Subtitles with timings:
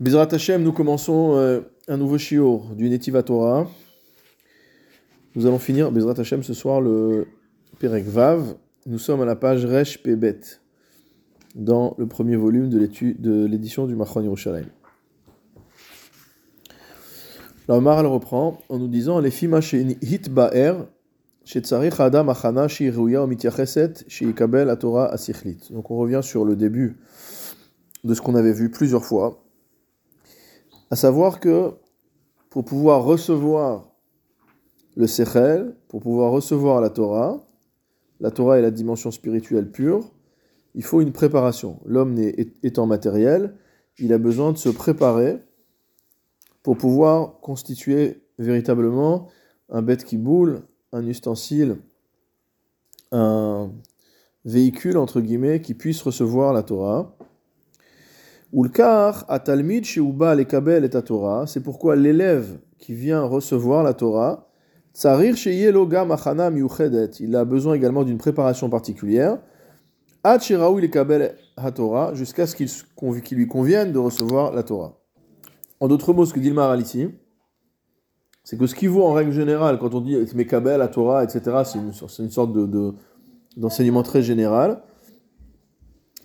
[0.00, 3.68] Bezrat Hashem, nous commençons euh, un nouveau shiur du Netiva Torah.
[5.34, 7.26] Nous allons finir, Bezrat Hashem, ce soir le
[7.78, 8.54] Perek Vav.
[8.86, 10.40] Nous sommes à la page Resh Pebet,
[11.54, 14.70] dans le premier volume de l'édition du Machon Yerushalayim.
[17.68, 20.86] La Omar reprend en nous disant Les fima hit ba'er,
[21.98, 22.68] adam achana
[24.76, 25.68] Torah asichlit.
[25.70, 26.96] Donc on revient sur le début
[28.02, 29.39] de ce qu'on avait vu plusieurs fois
[30.90, 31.72] à savoir que
[32.50, 33.90] pour pouvoir recevoir
[34.96, 37.46] le Sechel, pour pouvoir recevoir la Torah,
[38.18, 40.10] la Torah est la dimension spirituelle pure,
[40.74, 41.80] il faut une préparation.
[41.84, 42.18] L'homme
[42.62, 43.54] étant matériel,
[43.98, 45.40] il a besoin de se préparer
[46.62, 49.28] pour pouvoir constituer véritablement
[49.68, 50.62] un bête qui boule,
[50.92, 51.76] un ustensile,
[53.12, 53.70] un
[54.44, 57.16] véhicule, entre guillemets, qui puisse recevoir la Torah.
[58.52, 64.48] Ulkar atalmid sheuba lekabel et Torah, c'est pourquoi l'élève qui vient recevoir la Torah,
[64.92, 65.36] tsarir
[65.88, 66.16] gam
[66.52, 69.38] miuchedet, il a besoin également d'une préparation particulière,
[70.24, 71.36] ad sheraou lekabel
[71.74, 74.98] Torah, jusqu'à ce qu'il lui convienne de recevoir la Torah.
[75.78, 77.08] En d'autres mots, ce que dit le Maral ici,
[78.42, 81.62] c'est que ce qui vaut en règle générale, quand on dit mekabel, la Torah, etc.,
[81.64, 82.52] c'est une, sorte
[83.56, 84.82] d'enseignement de, très général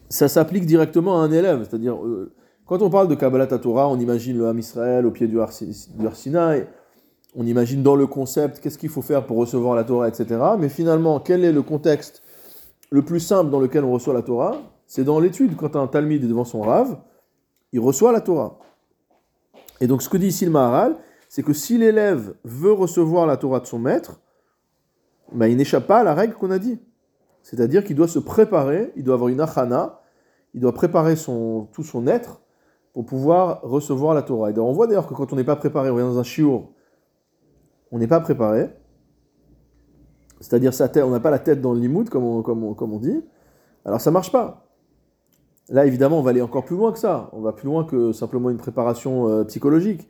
[0.09, 1.66] ça s'applique directement à un élève.
[1.67, 2.31] C'est-à-dire, euh,
[2.66, 5.52] quand on parle de Kabbalah Torah, on imagine le Ham Israël au pied du Har,
[5.52, 6.67] Sinai,
[7.36, 10.39] on imagine dans le concept qu'est-ce qu'il faut faire pour recevoir la Torah, etc.
[10.58, 12.23] Mais finalement, quel est le contexte
[12.89, 14.58] le plus simple dans lequel on reçoit la Torah?
[14.88, 15.56] C'est dans l'étude.
[15.56, 16.97] Quand un Talmud est devant son Rav,
[17.73, 18.58] il reçoit la Torah.
[19.81, 20.95] Et donc, ce que dit ici le Maharal,
[21.28, 24.22] c'est que si l'élève veut recevoir la Torah de son maître,
[25.34, 26.80] ben, il n'échappe pas à la règle qu'on a dit.
[27.46, 30.02] C'est-à-dire qu'il doit se préparer, il doit avoir une achana,
[30.56, 32.42] il doit préparer tout son être
[32.92, 34.50] pour pouvoir recevoir la Torah.
[34.50, 36.70] Et on voit d'ailleurs que quand on n'est pas préparé, on est dans un shiur,
[37.92, 38.72] on n'est pas préparé.
[40.40, 40.72] C'est-à-dire
[41.06, 43.24] on n'a pas la tête dans le limoud, comme on, dit.
[43.86, 44.66] Alors ça marche pas.
[45.69, 47.30] Là, évidemment, on va aller encore plus loin que ça.
[47.31, 50.09] On va plus loin que simplement une préparation euh, psychologique.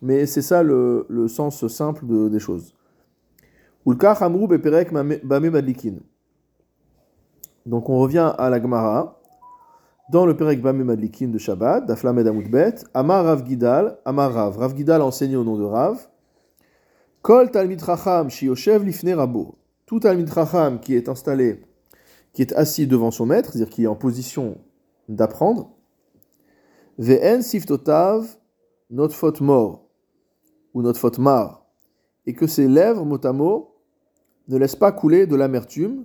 [0.00, 2.72] Mais c'est ça le, sens simple des choses.
[3.84, 5.94] Bame Madlikin.
[7.66, 9.20] Donc on revient à la Gemara,
[10.10, 14.76] dans le Perek Bamé Madlikin de Shabbat, d'Aflamed Amoudbet, Amar Rav Gidal, Amar Rav, Rav
[14.76, 16.08] Gidal enseigne au nom de Rav,
[17.22, 19.54] Kol Talmid Racham Shioshev Lifne Rabo,
[19.86, 21.62] tout Talmid Racham qui est installé,
[22.32, 24.58] qui est assis devant son maître, c'est-à-dire qui est en position
[25.08, 25.70] d'apprendre,
[26.98, 28.26] Ve'en Siftotav
[28.90, 29.88] notre faute mort,
[30.74, 31.64] ou notre faute mar,
[32.26, 33.76] et que ses lèvres, mot à mot,
[34.48, 36.04] ne laissent pas couler de l'amertume,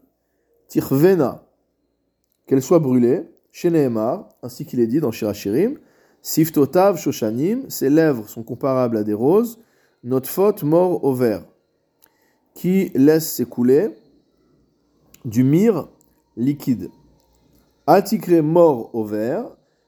[0.67, 1.46] tirvena,
[2.47, 5.77] qu'elle soit brûlée, chez Nehemar, ainsi qu'il est dit dans Shirachirim,
[6.21, 9.59] Siftotav Shoshanim, ses lèvres sont comparables à des roses,
[10.03, 11.43] notre faute mort au vert,
[12.53, 13.89] qui laisse s'écouler
[15.25, 15.87] du myrrhe
[16.35, 16.89] liquide.
[17.85, 19.45] Atikre mort au vert,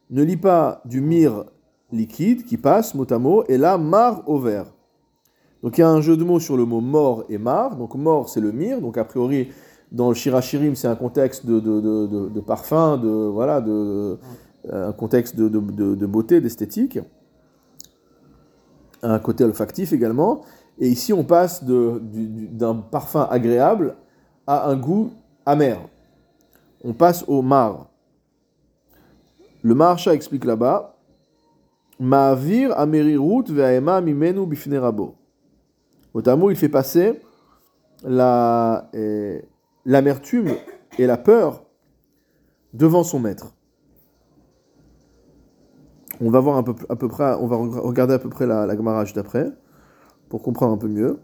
[0.09, 1.45] ne lit pas du myrrhe
[1.91, 4.73] liquide qui passe mot à mot, et là mar au vert.
[5.63, 7.75] Donc il y a un jeu de mots sur le mot mort et mar.
[7.75, 9.49] Donc mort c'est le myrrhe, donc a priori
[9.91, 14.17] dans le Shirachirim, c'est un contexte de, parfum, de,
[14.71, 16.99] un contexte de, beauté, d'esthétique,
[19.01, 20.41] un côté olfactif également.
[20.79, 23.95] Et ici, on passe d'un parfum agréable
[24.45, 25.11] à un goût
[25.45, 25.79] amer.
[26.83, 27.87] On passe au mar.
[29.61, 30.95] Le marcha explique là-bas
[31.99, 35.15] Ma'avir amerirut ve'aema mimenu bifnerabo.
[36.13, 37.19] Au il fait passer
[38.03, 38.89] la.
[38.93, 39.43] Eh,
[39.85, 40.55] l'amertume
[40.97, 41.65] et la peur
[42.73, 43.53] devant son maître.
[46.21, 48.65] On va voir un peu, à peu près, on va regarder à peu près la,
[48.65, 49.51] la Gemara juste après,
[50.27, 51.19] pour comprendre un peu mieux.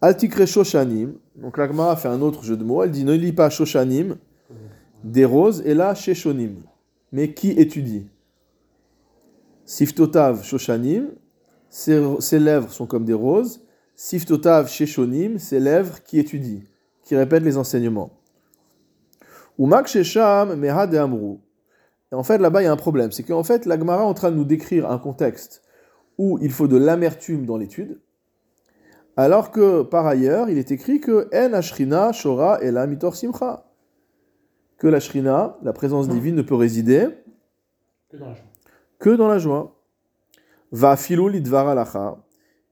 [0.00, 3.32] Altikre Shoshanim, donc la Gemara fait un autre jeu de mots, elle dit ne lis
[3.32, 4.16] pas Shoshanim,
[5.02, 6.56] des roses, et là Sheshonim.
[7.10, 8.06] Mais qui étudie?
[9.64, 11.08] Siftotav Shoshanim,
[11.70, 13.62] ses, lèvres sont comme des roses.
[13.96, 16.60] Siftotav Sheshonim, ses lèvres qui étudient
[17.08, 18.10] qui répète les enseignements.
[19.56, 23.12] Ou Shesham Et en fait, là-bas, il y a un problème.
[23.12, 25.62] C'est qu'en fait, l'Agmara est en train de nous décrire un contexte
[26.18, 27.98] où il faut de l'amertume dans l'étude,
[29.16, 33.64] alors que par ailleurs, il est écrit que En Ashrina Shora et la Mitor Simcha.
[34.76, 37.08] Que la Shrina, la présence divine, ne peut résider
[38.98, 39.80] que dans la joie.
[40.72, 42.18] Va filou lidvar alacha.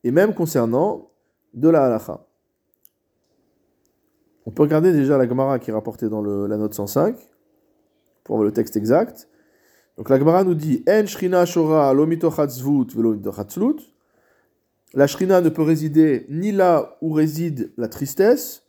[0.05, 1.11] Et même concernant
[1.55, 2.26] de la halacha.
[4.47, 7.17] On peut regarder déjà la Gemara qui est rapportée dans la note 105,
[8.23, 9.29] pour avoir le texte exact.
[9.97, 11.93] Donc la Gemara nous dit En shrina shora.
[14.95, 18.63] La shrina ne peut résider ni là où réside la tristesse,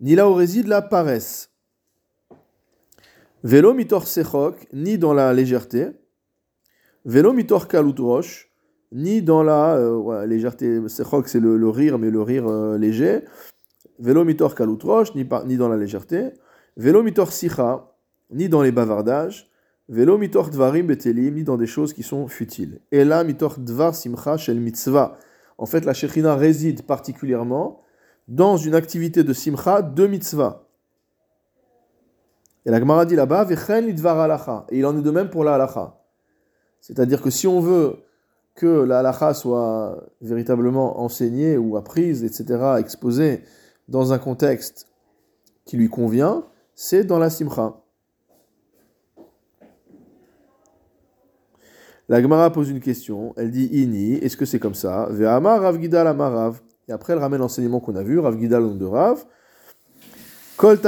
[0.00, 1.50] ni là où réside la paresse.
[3.44, 5.88] Velo mitor sechok, ni dans la légèreté.
[7.04, 8.50] Velo mitor kalut roche,
[8.92, 10.88] ni dans la euh, légèreté.
[10.88, 13.20] Sechok, c'est le, le, rire, mais le rire euh, léger.
[13.98, 16.30] Velo mitor kalut roche, ni, ni dans la légèreté.
[16.76, 17.92] Velo mitor sicha,
[18.30, 19.50] ni dans les bavardages.
[19.88, 22.80] Velo mitor dvarim betelim, ni dans des choses qui sont futiles.
[22.92, 25.16] Et là, mitor dvar simcha shel mitzvah.
[25.56, 27.82] En fait, la Shekhinah réside particulièrement
[28.28, 30.68] dans une activité de simcha de mitzvah.
[32.66, 34.66] Et la Gemara dit là-bas, Vechen lidvar halacha.
[34.68, 35.98] Et il en est de même pour la halacha.
[36.80, 37.96] C'est-à-dire que si on veut
[38.54, 43.42] que la halacha soit véritablement enseignée ou apprise, etc., exposée
[43.88, 44.86] dans un contexte
[45.64, 46.44] qui lui convient,
[46.74, 47.74] c'est dans la simcha.
[52.08, 55.08] La Gemara pose une question, elle dit Ini, est-ce que c'est comme ça?
[55.10, 56.60] Ve'amar Rav Gidal Amarav.
[56.88, 59.26] Et après, elle ramène l'enseignement qu'on a vu, Rav Gidal de Rav.
[60.56, 60.80] Donc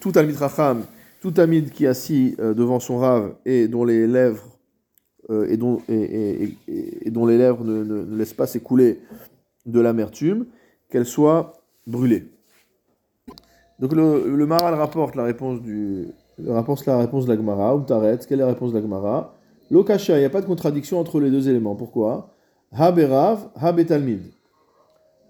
[0.00, 0.82] tout Talmid Chacham,
[1.20, 4.57] tout Talmid qui est assis euh, devant son Rav et dont les lèvres
[5.30, 6.56] et, dont, et,
[7.10, 9.00] dont les lèvres ne, laissent pas s'écouler
[9.66, 10.46] de l'amertume,
[10.90, 11.52] qu'elles soient
[11.86, 12.28] brûlées.
[13.78, 16.08] Donc le, le Maral rapporte la réponse du
[16.46, 19.34] rapporte la réponse de la Gemara, ou Taret, quelle est la réponse de la Gemara?
[19.70, 21.74] Lokasha, il n'y a pas de contradiction entre les deux éléments.
[21.74, 22.30] Pourquoi?
[22.72, 24.22] Ha berav, ha betalmid.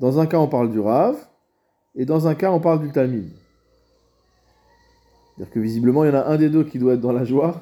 [0.01, 1.17] Dans un cas, on parle du Rav,
[1.97, 3.29] et dans un cas, on parle du Talmid.
[5.35, 7.25] C'est-à-dire que visiblement, il y en a un des deux qui doit être dans la
[7.25, 7.61] joie,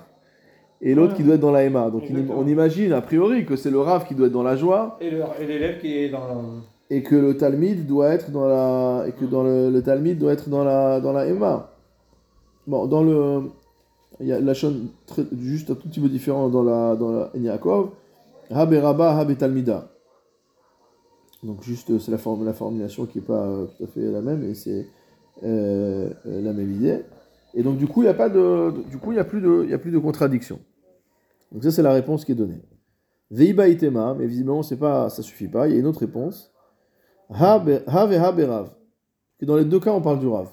[0.81, 1.90] et l'autre qui doit être dans la Emma.
[1.90, 2.38] Donc Exactement.
[2.38, 4.99] on imagine a priori que c'est le Rav qui doit être dans la joie.
[5.00, 6.37] Et l'élève qui est dans la...
[6.90, 9.05] Et que le Talmid doit être dans la...
[9.08, 11.73] Et que dans le, le Talmid doit être dans la, dans la Emma.
[12.67, 13.43] Bon, dans le...
[14.20, 14.82] Il y a la chose
[15.38, 17.90] juste un tout petit peu différent dans la, dans la Yaakov.
[18.50, 19.88] Habe Rabba, Habe Talmida.
[21.43, 24.20] Donc juste, c'est la, forme, la formulation qui n'est pas euh, tout à fait la
[24.20, 24.87] même, et c'est
[25.44, 27.02] euh, la même idée.
[27.56, 30.61] Et donc du coup, il n'y a a plus de, a plus de contradiction.
[31.50, 32.62] Donc ça, c'est la réponse qui est donnée.
[33.31, 35.67] Veiba itema, mais visiblement, c'est pas, ça suffit pas.
[35.67, 36.53] Il y a une autre réponse.
[37.31, 38.70] Have et Habe Rav.
[39.41, 40.49] Que dans les deux cas, on parle du Rav.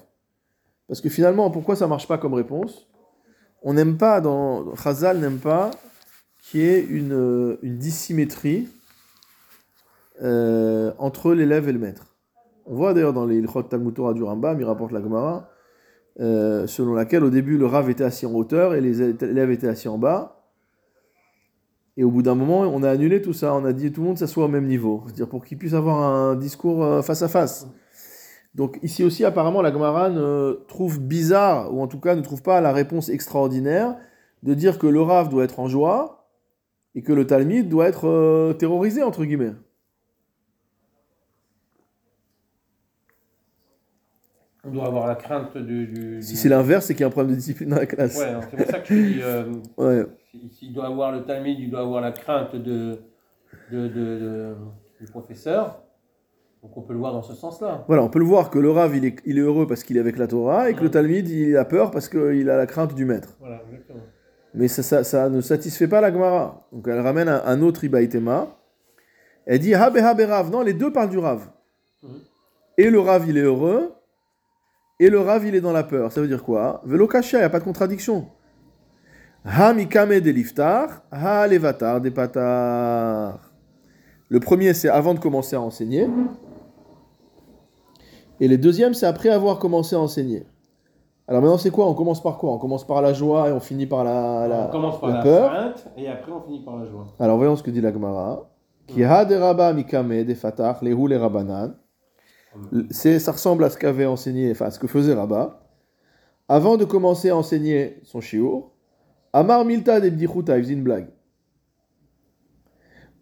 [0.88, 2.88] Parce que finalement, pourquoi ça marche pas comme réponse?
[3.62, 5.70] On n'aime pas, dans Chazal n'aime pas
[6.42, 8.68] qu'il y ait une, une dissymétrie
[10.22, 12.14] euh, entre l'élève et le maître.
[12.66, 15.48] On voit d'ailleurs dans les Ilchot Talmud Torah du Rambam, il rapporte la Gemara,
[16.20, 19.68] euh, selon laquelle au début le Rav était assis en hauteur et les élèves étaient
[19.68, 20.40] assis en bas.
[21.96, 24.08] Et au bout d'un moment, on a annulé tout ça, on a dit tout le
[24.08, 27.28] monde s'assoit au même niveau, c'est-à-dire pour qu'ils puissent avoir un discours euh, face à
[27.28, 27.68] face.
[28.54, 32.42] Donc ici aussi, apparemment, la Gemara ne trouve bizarre, ou en tout cas ne trouve
[32.42, 33.96] pas la réponse extraordinaire,
[34.42, 36.28] de dire que le Rav doit être en joie,
[36.94, 39.54] et que le Talmud doit être euh, terrorisé, entre guillemets.
[44.66, 45.86] On doit avoir la crainte du.
[45.86, 48.16] du si c'est l'inverse, c'est qu'il y a un problème de discipline dans la classe.
[48.18, 49.20] Ouais, c'est pour ça que je dis.
[49.22, 50.06] Euh, ouais.
[50.50, 52.98] S'il doit avoir le Talmud, il doit avoir la crainte de,
[53.70, 54.54] de, de, de,
[55.00, 55.82] du professeur.
[56.62, 57.84] Donc on peut le voir dans ce sens-là.
[57.88, 59.98] Voilà, on peut le voir que le Rav, il est, il est heureux parce qu'il
[59.98, 60.84] est avec la Torah, et que ouais.
[60.84, 63.36] le Talmud, il a peur parce qu'il a la crainte du maître.
[63.38, 64.00] Voilà, exactement.
[64.54, 66.66] Mais ça, ça, ça, ne satisfait pas la Gemara.
[66.72, 68.56] Donc elle ramène un, un autre Ibaïtema.
[69.44, 70.50] Elle dit Habe Habe Rav.
[70.50, 71.50] Non, les deux parlent du Rav.
[72.02, 72.18] Mm -hmm.
[72.78, 73.92] Et le Rav, il est heureux.
[75.00, 76.12] Et le Rav, il est dans la peur.
[76.12, 76.80] Ça veut dire quoi?
[76.84, 78.26] Velo Kasha, il n'y a pas de contradiction.
[79.44, 83.40] Ha Mikame de Liftar, Ha Levatar de Patar.
[84.28, 86.08] Le premier, c'est avant de commencer à enseigner.
[88.40, 90.46] Et le deuxième, c'est après avoir commencé à enseigner.
[91.26, 91.88] Alors maintenant, c'est quoi?
[91.88, 92.52] On commence par quoi?
[92.52, 95.16] On commence par la joie et on finit par la, la, on commence par la,
[95.16, 95.74] la peur.
[95.96, 97.06] Et après, on finit par la joie.
[97.18, 98.48] Alors voyons ce que dit la Gemara.
[98.86, 101.74] Qui ha de rabba mikame de fatah lehu le rabanan.
[102.90, 105.60] C'est, ça ressemble à ce qu'avait enseigné, enfin ce que faisait Rabat.
[106.48, 108.70] Avant de commencer à enseigner son shiur,
[109.32, 111.08] Amar Milta de Bdichuta, il faisait une blague.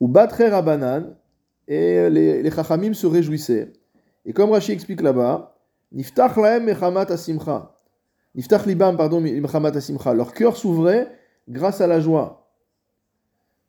[0.01, 1.17] Ou Batre Rabanan,
[1.69, 3.73] et les, Chachamim se réjouissaient.
[4.25, 5.57] Et comme Rashi explique là-bas,
[5.93, 7.79] Niftach laem mechamat asimcha.
[8.35, 10.15] Niftach libam, pardon, mechamat asimcha.
[10.15, 11.11] Leur cœur s'ouvrait
[11.49, 12.51] grâce à la joie.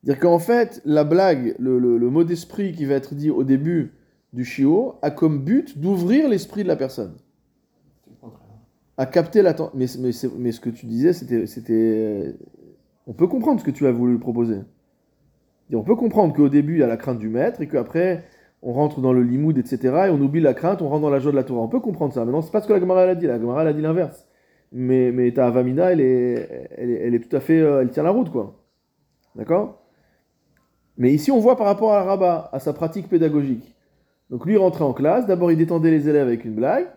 [0.03, 3.93] Dire qu'en fait, la blague, le, le mot d'esprit qui va être dit au début
[4.33, 7.15] du chiot a comme but d'ouvrir l'esprit de la personne.
[8.97, 9.71] À capter l'attention.
[9.75, 12.35] Mais, mais, mais, ce que tu disais, c'était, c'était.
[13.07, 14.59] On peut comprendre ce que tu as voulu proposer.
[15.71, 18.23] Et on peut comprendre qu'au début, il y a la crainte du maître et qu'après,
[18.61, 21.19] on rentre dans le limoud, etc., et on oublie la crainte, on rentre dans la
[21.19, 21.61] joie de la Torah.
[21.61, 22.23] On peut comprendre ça.
[22.23, 23.25] Maintenant, c'est pas ce que la Gemara a dit.
[23.25, 24.27] La Gemara a dit l'inverse.
[24.71, 27.59] Mais, mais ta Avamina, elle est, elle, est, elle est tout à fait.
[27.59, 28.59] euh, elle tient la route, quoi.
[29.35, 29.83] D'accord?
[30.97, 33.72] Mais ici, on voit par rapport à Rabat, à sa pratique pédagogique.
[34.33, 35.27] Donc lui, rentrait en classe.
[35.27, 36.87] D'abord, il détendait les élèves avec une blague,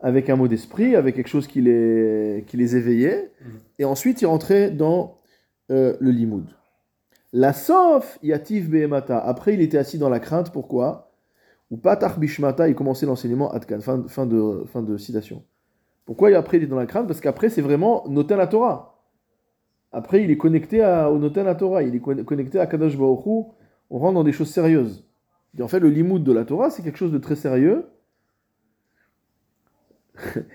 [0.00, 3.30] avec un mot d'esprit, avec quelque chose qui les, qui les éveillait.
[3.78, 5.18] Et ensuite, il rentrait dans
[5.70, 6.46] euh, le limoud.
[7.34, 9.18] La sof yatif behemata.
[9.18, 10.50] Après, il était assis dans la crainte.
[10.50, 11.12] Pourquoi?
[11.70, 13.80] Ou patach bishmata, il commençait l'enseignement adkan.
[13.80, 15.44] Fin, fin, de, fin de citation.
[16.06, 17.06] Pourquoi après il est dans la crainte?
[17.06, 18.98] Parce qu'après, c'est vraiment noter la Torah.
[19.92, 21.82] Après, il est connecté à, au noter la Torah.
[21.82, 23.42] Il est con- connecté à Kadosh Baruch Hu.
[23.90, 25.04] On rentre dans des choses sérieuses.
[25.58, 27.86] Et en fait, le limoud de la Torah, c'est quelque chose de très sérieux.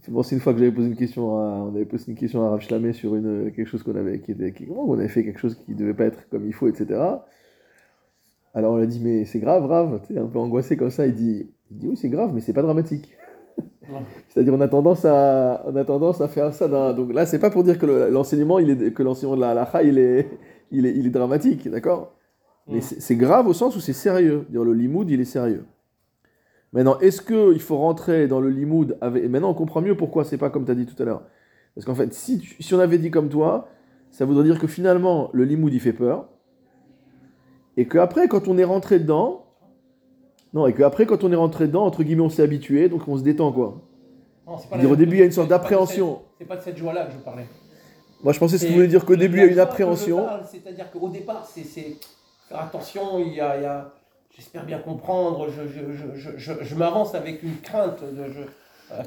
[0.00, 2.16] C'est bon, c'est une fois que j'avais posé une question à, on avait posé une
[2.18, 5.08] question à Rav Shlamé sur une, quelque chose qu'on avait, qui était, qui- on avait
[5.08, 7.24] fait quelque chose qui devait pas être comme il faut, etc.
[8.54, 11.06] Alors on a dit, mais c'est grave, Rav, tu sais, un peu angoissé comme ça,
[11.06, 13.16] il dit, il dit oui, c'est grave, mais c'est pas dramatique.
[14.28, 16.68] C'est-à-dire, on a tendance à, on a tendance à faire ça.
[16.94, 19.50] donc là, c'est pas pour dire que le- l'enseignement, il est, que l'enseignement de la
[19.52, 20.28] halakha, il est,
[20.72, 22.15] il est, il est dramatique, d'accord?
[22.68, 22.82] Mais Mm.
[22.98, 24.46] c'est grave au sens où c'est sérieux.
[24.50, 25.64] Dire le limoud, il est sérieux.
[26.72, 29.24] Maintenant, est-ce qu'il faut rentrer dans le limoud avec...
[29.24, 31.22] et Maintenant, on comprend mieux pourquoi c'est pas comme tu as dit tout à l'heure.
[31.74, 33.68] Parce qu'en fait, si, tu- si on avait dit comme toi,
[34.10, 36.28] ça voudrait dire que finalement, le limoud, il fait peur.
[37.76, 39.42] Et qu'après, quand on est rentré dedans...
[40.54, 43.16] Non, et qu'après, quand on est rentré dedans, entre guillemets, on s'est habitué, donc on
[43.18, 43.82] se détend, quoi.
[44.46, 46.20] Non, c'est pas Dire, au début, il y a une sorte d'appréhension.
[46.38, 47.46] C'est pas de cette joie-là que je parlais.
[48.24, 49.52] Moi, je pensais que ce que C'est- vous voulez dire qu'au début, il y a
[49.52, 50.24] une appréhension.
[50.50, 51.96] C'est-à-dire qu'au départ, c'est
[52.48, 53.92] faire attention, il y a.
[54.36, 58.00] J'espère bien comprendre, je, je, je, je, m'avance avec une crainte.
[58.02, 58.40] De, je,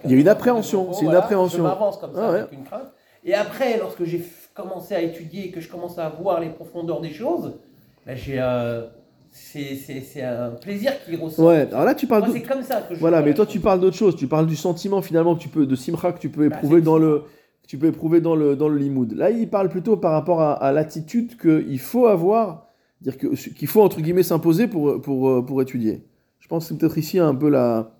[0.05, 1.59] Il y a une appréhension, c'est une appréhension.
[1.59, 2.39] Je m'avance comme ça Ah ouais.
[2.39, 2.91] avec une crainte.
[3.23, 7.11] Et après, lorsque j'ai commencé à étudier, que je commence à voir les profondeurs des
[7.13, 7.59] choses,
[8.07, 8.39] ben j'ai.
[8.41, 8.87] euh,
[9.31, 11.45] c'est un plaisir qui ressort.
[11.45, 13.53] Ouais, alors là, tu parles Moi, comme ça que je Voilà, mais toi, chose.
[13.53, 14.15] tu parles d'autre chose.
[14.15, 16.81] Tu parles du sentiment, finalement, que tu peux, de simcha que tu peux Bah, éprouver
[16.81, 17.19] dans le...
[17.61, 19.13] que Tu peux éprouver dans le, dans le limoud.
[19.13, 22.68] Là, il parle plutôt par rapport à, à l'attitude qu'il faut avoir,
[23.01, 26.03] dire que- qu'il faut, entre guillemets, s'imposer pour, pour, euh, pour étudier.
[26.39, 27.95] Je pense que c'est peut-être ici un peu la,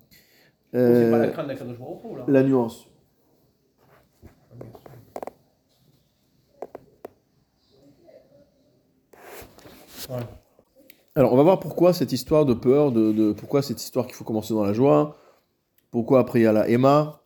[0.74, 1.46] euh, pas
[2.26, 2.42] la là.
[2.42, 2.86] nuance.
[10.08, 10.16] Ouais.
[11.14, 14.14] Alors, on va voir pourquoi cette histoire de peur, de, de- pourquoi cette histoire qu'il
[14.14, 15.16] faut commencer dans la joie,
[15.90, 17.20] pourquoi après il y a la Emma.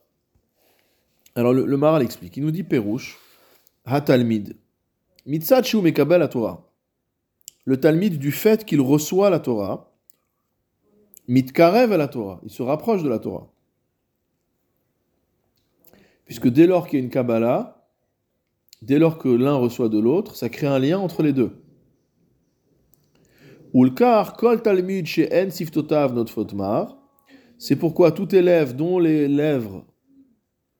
[1.35, 2.37] Alors, le, le Maral explique.
[2.37, 3.19] Il nous dit Pérouche,
[3.85, 4.55] Ha-Talmid,
[5.25, 6.63] Mitzad Shu Mekabel la Torah.
[7.65, 9.91] Le Talmid, du fait qu'il reçoit la Torah,
[11.27, 13.51] Mitkarev à la Torah, il se rapproche de la Torah.
[16.25, 17.87] Puisque dès lors qu'il y a une Kabbalah,
[18.81, 21.51] dès lors que l'un reçoit de l'autre, ça crée un lien entre les deux.
[23.73, 26.97] Ulkar kol talmid she'en siftotav not fotmar.
[27.57, 29.85] C'est pourquoi tout élève dont les lèvres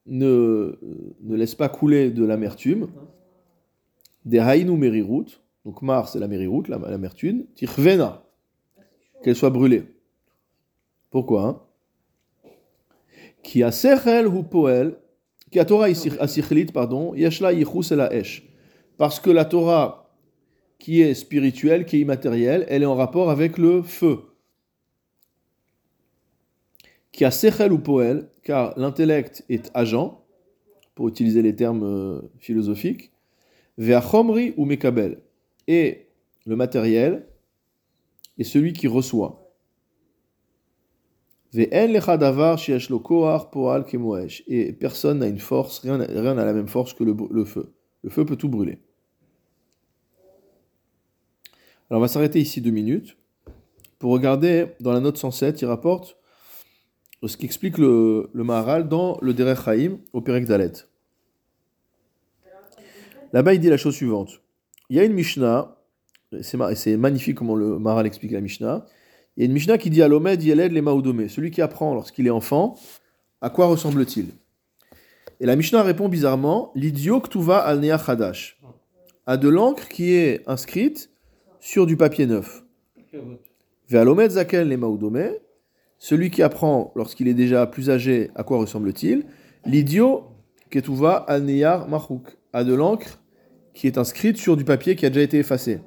[0.06, 0.78] ne,
[1.22, 2.88] ne laissent pas couler de l'amertume,
[4.24, 8.24] des haïnu merirut, donc mar c'est la merirut, la- l'amertume, tirvena,
[9.24, 9.84] qu'elle soit brûlée.
[11.10, 11.62] Pourquoi hein?
[13.44, 14.98] Qui a sechel hu poel,
[15.56, 15.88] a Torah
[16.74, 18.44] pardon, yeshla yichus el haesh.
[18.98, 20.10] Parce que la Torah
[20.78, 24.20] qui est spirituelle, qui est immatérielle, elle est en rapport avec le feu.
[27.12, 30.22] Qui a sechel ou poel, car l'intellect est agent,
[30.94, 33.12] pour utiliser les termes euh, philosophiques,
[33.78, 35.20] ve'achomri ou mekabel,
[35.68, 36.08] et
[36.46, 37.28] le matériel
[38.38, 39.42] est celui qui reçoit.
[41.54, 41.68] Et
[44.74, 47.74] personne n'a une force, rien n'a la même force que le feu.
[48.04, 48.80] Le feu peut tout brûler.
[51.90, 53.18] Alors on va s'arrêter ici deux minutes
[54.00, 56.18] pour regarder dans la note 107, il rapporte
[57.26, 60.74] ce qu'explique le, le Maharal dans le Derech Haïm au Perek Dalet.
[63.34, 64.42] Là-bas, il dit la chose suivante.
[64.90, 65.78] Il y a une Mishnah,
[66.42, 68.86] c'est magnifique comment le Maharal explique la Mishnah.
[69.36, 71.94] Il y a une Mishnah qui dit à l'Omed Yeled les Maoudomé, celui qui apprend
[71.94, 72.78] lorsqu'il est enfant,
[73.42, 74.28] à quoi ressemble-t-il?
[75.40, 78.60] Et la Mishnah répond bizarrement L'idiot ktuva al nea chadash,
[79.26, 81.10] à de l'encre qui est inscrite
[81.60, 82.64] sur du papier neuf.
[83.90, 85.32] Ve'alomet zaken les maoudomé,
[85.98, 89.26] celui qui apprend lorsqu'il est déjà plus âgé, à quoi ressemble-t-il
[89.66, 90.24] L'idiot
[90.70, 93.20] ketuva al neyar machouk, à de l'encre
[93.76, 95.82] qui est inscrite sur du papier qui a déjà été effacé.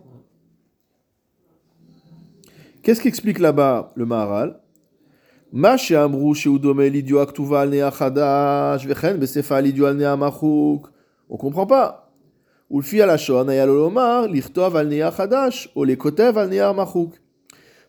[2.82, 4.60] Qu'est-ce qu'explique là-bas le Maharal?
[11.30, 12.12] On ne comprend pas.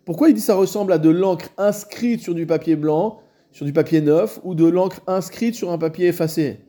[0.06, 3.20] Pourquoi il dit ça ressemble à de l'encre inscrite sur du papier blanc,
[3.51, 6.60] sur du papier neuf, ou de l'encre inscrite sur un papier effacé?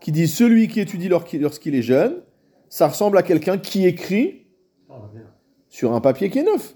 [0.00, 2.22] Qui dit celui qui étudie lorsqu'il est jeune,
[2.70, 4.46] ça ressemble à quelqu'un qui écrit
[5.68, 6.74] sur un papier qui est neuf.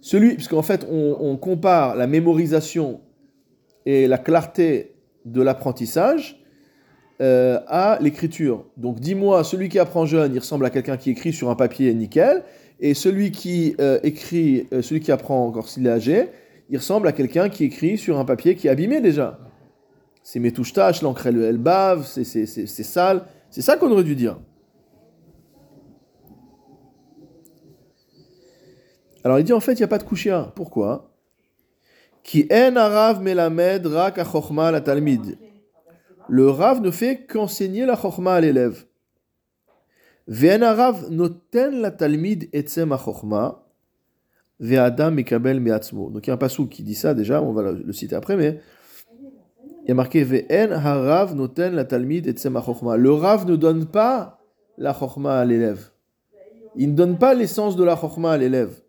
[0.00, 3.00] Celui, puisqu'en fait, on, compare la mémorisation
[3.86, 6.44] et la clarté de l'apprentissage
[7.20, 8.66] euh, à l'écriture.
[8.76, 11.94] Donc dis-moi, celui qui apprend jeune, il ressemble à quelqu'un qui écrit sur un papier
[11.94, 12.42] nickel,
[12.80, 16.28] et celui qui euh, écrit, euh, celui qui apprend encore s'il est âgé,
[16.68, 19.38] il ressemble à quelqu'un qui écrit sur un papier qui est abîmé déjà.
[20.24, 22.24] C'est mes touches tâches, l'encre elle, elle bave, c'est
[22.66, 23.24] sale.
[23.50, 24.38] C'est ça qu'on aurait dû dire.
[29.24, 30.52] Alors il dit en fait il n'y a pas de kushia.
[30.54, 31.10] Pourquoi?
[32.22, 35.38] Qui en arav melamed rak la talmid.
[36.28, 38.84] Le rav ne fait qu'enseigner la chokma à l'élève.
[40.28, 43.64] Ve'en arav noten la talmid etzem chokma
[44.60, 46.10] ve'adam mekabel me'atzmo.
[46.10, 48.36] Donc il y a un passou qui dit ça déjà, on va le citer après,
[48.36, 48.60] mais
[49.84, 52.96] il y a marqué Ve'en harav noten la talmid etzem chokma.
[52.96, 54.38] Le rav ne donne pas
[54.78, 55.90] la chokma à l'élève.
[56.76, 58.80] Il ne donne pas l'essence de la chokma à l'élève.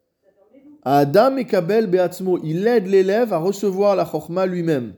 [0.85, 4.93] Adam et Kabel Beatzmo, il aide l'élève à recevoir la chokma lui-même.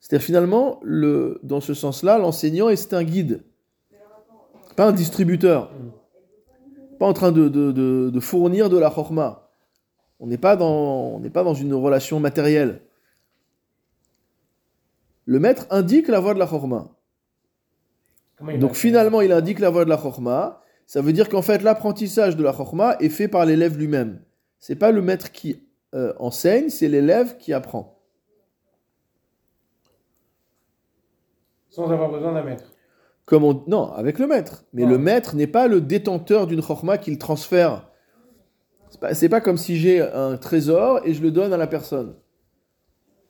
[0.00, 3.44] C'est-à-dire finalement, le, dans ce sens-là, l'enseignant est un guide,
[4.76, 5.72] pas un distributeur,
[6.98, 9.50] pas en train de, de, de, fournir de la chokma.
[10.20, 12.82] On n'est pas, dans, pas dans une relation matérielle.
[15.24, 16.88] Le maître indique la voie de la chokma.
[18.58, 20.62] Donc finalement, il indique la voie de la chokma.
[20.86, 24.20] Ça veut dire qu'en fait, l'apprentissage de la chokma est fait par l'élève lui-même.
[24.58, 28.02] C'est pas le maître qui euh, enseigne, c'est l'élève qui apprend.
[31.70, 32.72] Sans avoir besoin d'un maître.
[33.24, 33.62] Comme on...
[33.66, 34.64] Non, avec le maître.
[34.72, 37.90] Mais le maître n'est pas le détenteur d'une chorma qu'il transfère.
[38.90, 42.16] C'est pas, pas comme si j'ai un trésor et je le donne à la personne.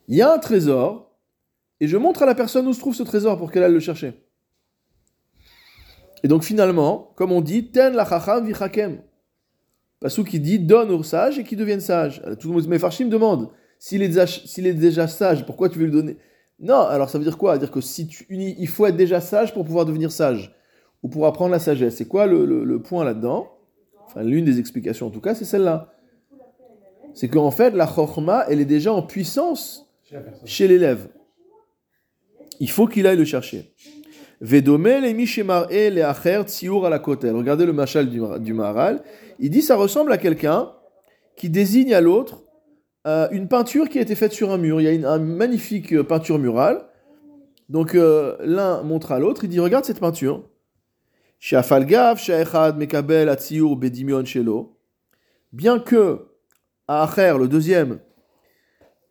[0.07, 1.11] Il y a un trésor
[1.79, 3.79] et je montre à la personne où se trouve ce trésor pour qu'elle aille le
[3.79, 4.25] chercher.
[6.23, 9.01] Et donc finalement, comme on dit, ten la chacham vichakem.
[9.99, 12.21] Passou qui dit donne aux sages et qu'ils deviennent sages.
[12.39, 15.79] Tout le monde mais Farshim demande s'il est, déjà, s'il est déjà sage, pourquoi tu
[15.79, 16.17] veux lui donner?
[16.59, 17.57] Non, alors ça veut dire quoi?
[17.57, 20.53] Dire que si tu, il faut être déjà sage pour pouvoir devenir sage
[21.01, 21.95] ou pour apprendre la sagesse.
[21.95, 23.49] C'est quoi le, point là-dedans?
[24.05, 25.93] Enfin, l'une des explications en tout cas, c'est celle-là.
[27.13, 29.89] C'est qu'en fait, la chorma, elle est déjà en puissance
[30.43, 31.07] chez l'élève.
[32.59, 33.73] Il faut qu'il aille le chercher.
[37.35, 39.03] Regardez le machal du, du Maharal.
[39.39, 40.71] Il dit ça ressemble à quelqu'un
[41.35, 42.43] qui désigne à l'autre
[43.07, 44.81] euh, une peinture qui a été faite sur un mur.
[44.81, 46.85] Il y a une, magnifique euh, peinture murale.
[47.69, 50.43] Donc euh, l'un montre à l'autre, il dit regarde cette peinture.
[55.53, 56.27] Bien que
[56.87, 57.99] à Acher, le deuxième,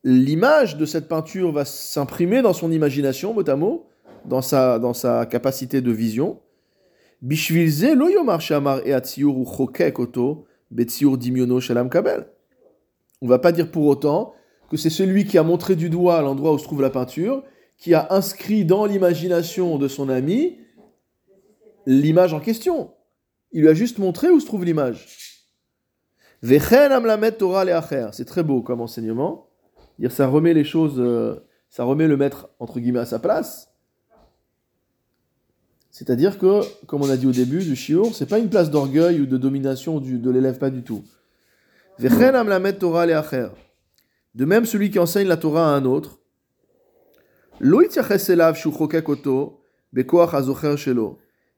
[0.04, 3.88] l'image de cette peinture va s'imprimer dans son imagination, mot à mot,
[4.28, 6.40] dans sa, dans sa capacité de vision.
[12.06, 12.24] e.
[13.20, 14.34] On va pas dire pour autant
[14.70, 17.42] que c'est celui qui a montré du doigt l'endroit où se trouve la peinture,
[17.78, 20.58] qui a inscrit dans l'imagination de son ami
[21.86, 22.92] l'image en question.
[23.52, 25.06] Il lui a juste montré où se trouve l'image.
[28.12, 29.48] C'est très beau comme enseignement.
[30.10, 33.74] Ça remet les choses, euh, ça remet le maître entre guillemets à sa place.
[35.98, 39.20] C'est-à-dire que, comme on a dit au début du shiur, c'est pas une place d'orgueil
[39.20, 41.02] ou de domination de l'élève, pas du tout.
[44.36, 46.20] De même, celui qui enseigne la Torah à un autre,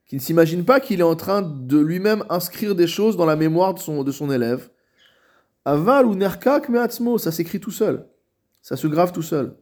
[0.06, 3.36] qui ne s'imagine pas qu'il est en train de lui-même inscrire des choses dans la
[3.36, 4.70] mémoire de son, de son élève.
[5.66, 8.06] Aval ou nerkak me'atzmo, ça s'écrit tout seul.
[8.62, 9.54] Ça se grave tout seul.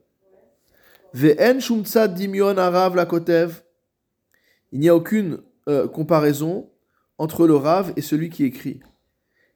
[4.73, 6.71] Il n'y a aucune euh, comparaison
[7.19, 8.81] entre le Rav et celui qui écrit.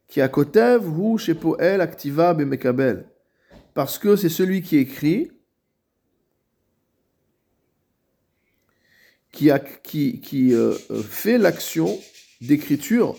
[0.07, 3.05] Qui a kotev hu shepoel activa bemekabel.
[3.73, 5.31] Parce que c'est celui qui écrit
[9.31, 9.49] qui,
[9.83, 11.99] qui, qui euh, euh, fait l'action
[12.39, 13.15] d'écriture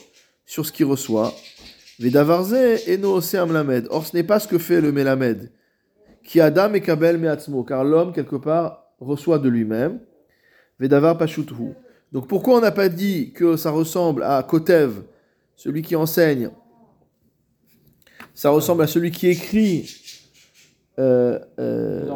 [0.47, 1.35] sur ce qu'il reçoit.
[1.99, 3.21] Vedavarze eno
[3.53, 3.87] lamed.
[3.91, 5.51] Or, ce n'est pas ce que fait le melamed.
[6.23, 7.65] Qui adam mekabel meatzmo.
[7.65, 10.01] Car l'homme, quelque part, reçoit de lui-même.
[10.79, 11.75] Vedavar pashuthu.
[12.15, 15.03] Donc pourquoi on n'a pas dit que ça ressemble à Kotev,
[15.57, 16.51] celui qui enseigne?
[18.35, 19.93] Ça ressemble à celui qui écrit.
[21.01, 22.09] Euh, euh,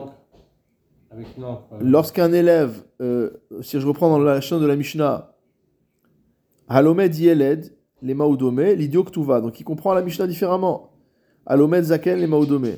[1.81, 3.31] lorsqu'un élève, euh,
[3.61, 5.35] si je reprends dans la chaîne de la Mishnah,
[6.69, 9.41] Halomed Yeled, les Maoudome, l'idiot Ktuva.
[9.41, 10.93] Donc il comprend la Mishnah différemment.
[11.45, 12.75] Halomed Zaken, les Maoudome.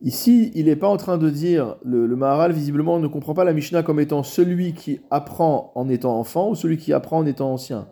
[0.00, 3.52] Ici, il n'est pas en train de dire, le, Maharal visiblement ne comprend pas la
[3.52, 7.52] Mishnah comme étant celui qui apprend en étant enfant ou celui qui apprend en étant
[7.52, 7.88] ancien.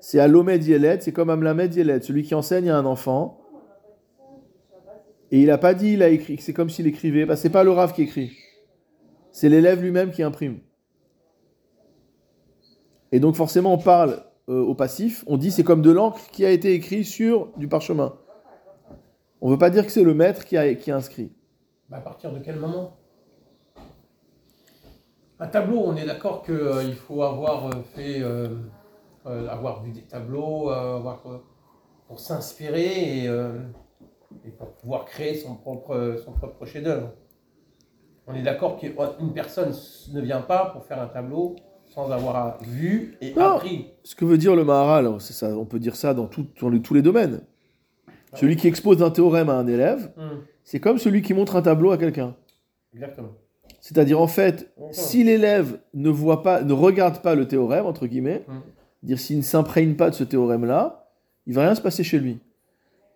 [0.00, 3.40] C'est Alomed Yeled, c'est comme Amlamed Yeled, celui qui enseigne à un enfant.
[5.30, 7.24] Et il n'a pas dit, il a écrit, c'est comme s'il écrivait.
[7.24, 8.32] Bah, c'est pas le Rav qui écrit.
[9.32, 10.58] C'est l'élève lui-même qui imprime.
[13.10, 16.44] Et donc forcément, on parle euh, au passif, on dit c'est comme de l'encre qui
[16.44, 18.14] a été écrit sur du parchemin.
[19.40, 21.30] On ne veut pas dire que c'est le maître qui a, qui a inscrit.
[21.88, 22.96] Bah, à partir de quel moment?
[25.40, 28.48] Un tableau, on est d'accord qu'il faut avoir euh, fait, euh,
[29.26, 31.38] euh, avoir vu des tableaux, euh, avoir, euh,
[32.08, 33.52] pour s'inspirer et, euh,
[34.44, 37.12] et pour pouvoir créer son propre, son propre chef-d'œuvre.
[38.26, 39.72] On est d'accord qu'une personne
[40.12, 43.54] ne vient pas pour faire un tableau sans avoir vu et Non.
[43.54, 43.92] appris.
[44.02, 46.68] Ce que veut dire le Maharal, c'est ça, on peut dire ça dans, tout- dans
[46.68, 47.40] les- tous les domaines.
[48.34, 51.62] Celui qui expose un théorème à un élève, Hum, c'est comme celui qui montre un
[51.62, 52.34] tableau à quelqu'un.
[52.92, 53.30] Exactement.
[53.80, 58.44] C'est-à-dire en fait, si l'élève ne voit pas, ne regarde pas le théorème entre guillemets,
[58.48, 58.60] Hum.
[59.02, 61.08] dire s'il ne s'imprègne pas de ce théorème-là,
[61.46, 62.38] il va rien se passer chez lui.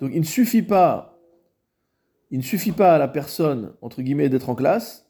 [0.00, 1.18] Donc il ne suffit pas,
[2.30, 5.06] il ne suffit pas à la personne entre guillemets d'être en classe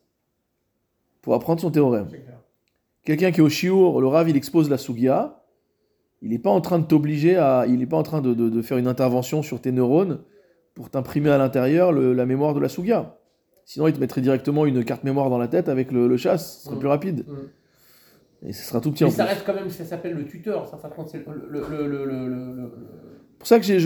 [1.20, 2.08] pour apprendre son théorème.
[3.04, 5.44] Quelqu'un qui est au chiour, le Rav, il expose la Sugia,
[6.22, 7.66] il n'est pas en train de t'obliger à.
[7.68, 10.20] Il n'est pas en train de, de- de faire une intervention sur tes neurones
[10.74, 13.16] pour t'imprimer à l'intérieur la mémoire de la Sugia.
[13.64, 16.58] Sinon, il te mettrait directement une carte mémoire dans la tête avec le, le chasse,
[16.58, 16.78] ce serait Mm.
[16.80, 17.24] plus rapide.
[17.28, 17.36] Hum.
[18.44, 19.34] Et ce sera tout petit Mais en ça plus.
[19.34, 22.72] reste quand même, ça s'appelle le tuteur, ça, ça c'est le, le,
[23.38, 23.78] pour ça que j'ai-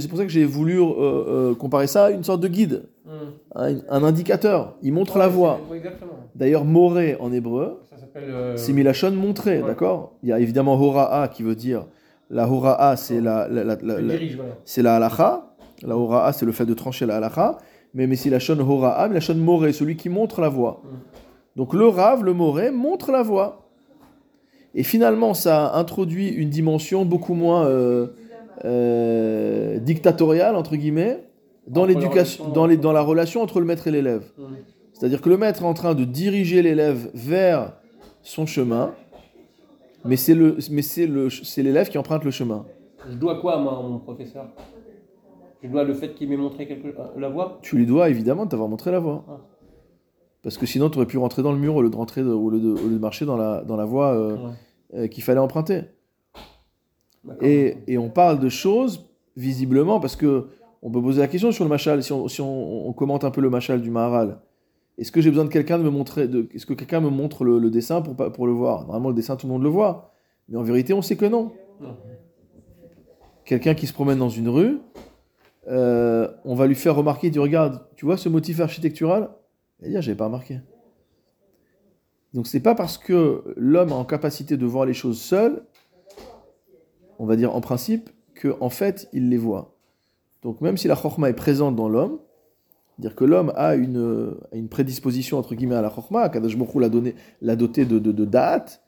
[0.00, 2.84] c'est pour ça que j'ai voulu euh, euh, comparer ça à une sorte de guide,
[3.06, 3.32] Hum.
[3.54, 4.76] un, un indicateur.
[4.82, 5.60] Il montre la voie.
[6.34, 7.80] D'ailleurs, moré en hébreu,
[8.16, 9.66] euh, c'est Milachon montré, ouais.
[9.68, 10.16] d'accord?
[10.22, 11.86] Il y a évidemment Hora'a qui veut dire.
[12.30, 14.14] La Hora'a, c'est la, la, la- la- voilà.
[14.64, 15.49] c'est la halacha.
[15.86, 17.58] La hora'a, c'est le fait de trancher la halacha.
[17.94, 20.82] Mais, mais c'est la shon hora'a, mais la shon moré, celui qui montre la voie.
[20.84, 20.88] Mm.
[21.56, 23.68] Donc le rave, le moré, montre la voie.
[24.74, 28.06] Et finalement, ça introduit une dimension beaucoup moins euh,
[28.64, 31.24] euh, dictatoriale, entre guillemets,
[31.66, 34.24] dans la l'éducation, relation- dans, les, dans la relation entre le maître et l'élève.
[34.38, 34.56] Hum.
[34.92, 37.72] C'est-à-dire que le maître est en train de diriger l'élève vers
[38.22, 38.92] son chemin,
[40.04, 42.66] mais c'est le, mais c'est le, c'est l'élève qui emprunte le chemin.
[43.10, 44.46] Je dois quoi, moi, à mon professeur?
[45.62, 46.88] Je dois le fait qu'il m'ait montré quelque...
[46.88, 49.24] euh, la voie tu lui dois évidemment de t'avoir montré la voie.
[49.28, 49.40] Ah.
[50.42, 52.28] Parce que sinon, tu aurais pu rentrer dans le mur au lieu de, rentrer de-
[52.30, 54.50] au lieu de, au lieu de marcher dans la, dans la voie euh, Ouais.
[54.94, 55.82] euh, qu'il fallait emprunter.
[57.42, 60.46] Et, et on parle de choses, visiblement, parce que
[60.82, 63.30] on peut poser la question sur le machal, si on, si on, on commente un
[63.30, 64.38] peu le machal du Maharal.
[64.96, 66.22] Est-ce que j'ai besoin de quelqu'un de me montrer,
[66.54, 68.82] est-ce que quelqu'un me montre le, le dessin pour, pour le voir?
[68.84, 70.14] Normalement, le dessin, tout le monde le voit.
[70.48, 71.52] Mais en vérité, on sait que non.
[71.82, 71.96] Non.
[73.44, 74.78] Quelqu'un qui se promène dans une rue,
[75.70, 79.30] euh, on va lui faire remarquer, tu regardes, tu vois ce motif architectural?
[79.80, 80.60] Il va dire, j'avais pas remarqué.
[82.34, 85.62] Donc c'est pas parce que l'homme a en capacité de voir les choses seul,
[87.18, 89.74] on va dire en principe, que en fait il les voit.
[90.42, 92.18] Donc même si la chorma est présente dans l'homme,
[92.98, 97.14] dire que l'homme a une, une prédisposition entre guillemets à la chorma, Hu l'a donné,
[97.42, 98.80] l'a doté de, de, de da'at,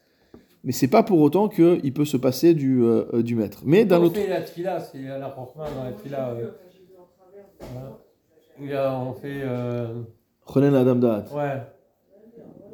[0.64, 3.62] mais c'est pas pour autant qu'il peut se passer du, euh, euh, du maître.
[3.64, 6.30] Mais d'un autre la tfila, c'est la dans la tfila.
[6.30, 6.50] euh.
[8.60, 9.40] Il y a- on fait.
[9.42, 10.02] euh,
[10.52, 11.24] Chonen Adam Da'at.
[11.34, 11.62] ouais.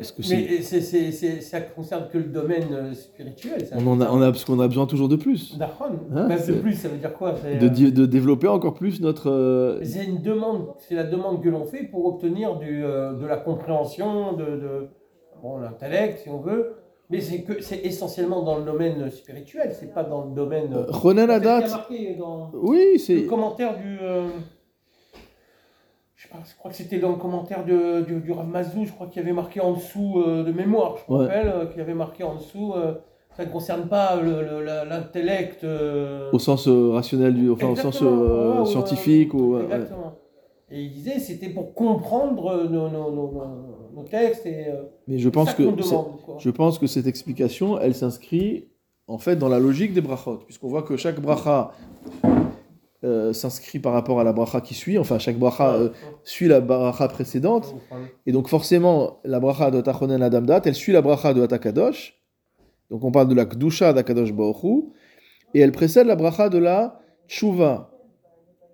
[0.01, 0.37] Est-ce que c'est.
[0.37, 3.67] Mais c'est, c'est, c'est, ça concerne que le domaine euh, spirituel.
[3.67, 3.75] Ça.
[3.79, 5.59] On en a, on a, parce qu'on a besoin toujours de plus.
[5.59, 5.87] D'Achron.
[6.15, 8.75] Hein, Bah, de plus, ça veut dire quoi c'est, De, euh, di- de développer encore
[8.75, 9.29] plus notre.
[9.29, 13.27] euh, C'est une demande, c'est la demande que l'on fait pour obtenir du, euh, de
[13.27, 14.89] la compréhension, de, de
[15.43, 16.75] bon, l'intellect, si on veut.
[17.11, 20.73] Mais c'est que c'est essentiellement dans le domaine spirituel, c'est pas dans le domaine.
[20.75, 20.87] euh,
[21.71, 23.25] marqué dans Oui, le c'est.
[23.25, 23.99] commentaire du.
[26.19, 28.85] Je sais pas, je crois que c'était dans le commentaire de, du, du Rav Mazou,
[28.85, 31.27] je crois qu'il y avait marqué en dessous euh, de mémoire, je me Ouais.
[31.27, 32.73] rappelle, euh, qu'il y avait marqué en dessous.
[32.75, 32.95] euh,
[33.37, 35.63] ça ne concerne pas l'intellect.
[35.63, 38.03] euh, Au sens rationnel, du, enfin au sens
[38.69, 39.33] scientifique.
[39.33, 39.63] Ou, ouais.
[39.65, 40.15] Exactement.
[40.73, 43.11] Et il disait c'était pour comprendre nos, nos,
[43.95, 44.67] nos, textes et
[45.07, 45.63] Mais je pense ça que.
[45.63, 46.19] demande.
[46.41, 48.67] Je pense que cette explication, elle s'inscrit
[49.07, 51.71] en fait dans la logique des brachot, puisqu'on voit que chaque bracha
[53.05, 55.91] euh, s'inscrit par rapport à la bracha qui suit, enfin chaque bracha euh,
[56.25, 57.75] suit la bracha précédente,
[58.27, 62.21] et donc forcément la bracha de Tachonen Adamdat, elle suit la bracha de Atakadosh,
[62.91, 64.85] donc on parle de la Kdusha d'Akadosh Baruch
[65.55, 67.91] et elle précède la bracha de la Tshuva,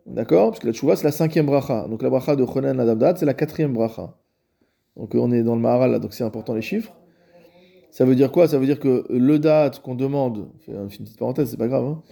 [0.07, 0.51] d'accord?
[0.51, 3.27] Parce que la Tshuva c'est la cinquième bracha, donc la bracha de Chonen Adamdat c'est
[3.27, 4.17] la quatrième bracha.
[4.97, 6.95] Donc on est dans le Maharal là, donc c'est important les chiffres.
[7.91, 8.49] Ça veut dire quoi?
[8.49, 11.69] Ça veut dire que le date qu'on demande, je fais une petite parenthèse, c'est pas
[11.69, 12.03] grave, hein,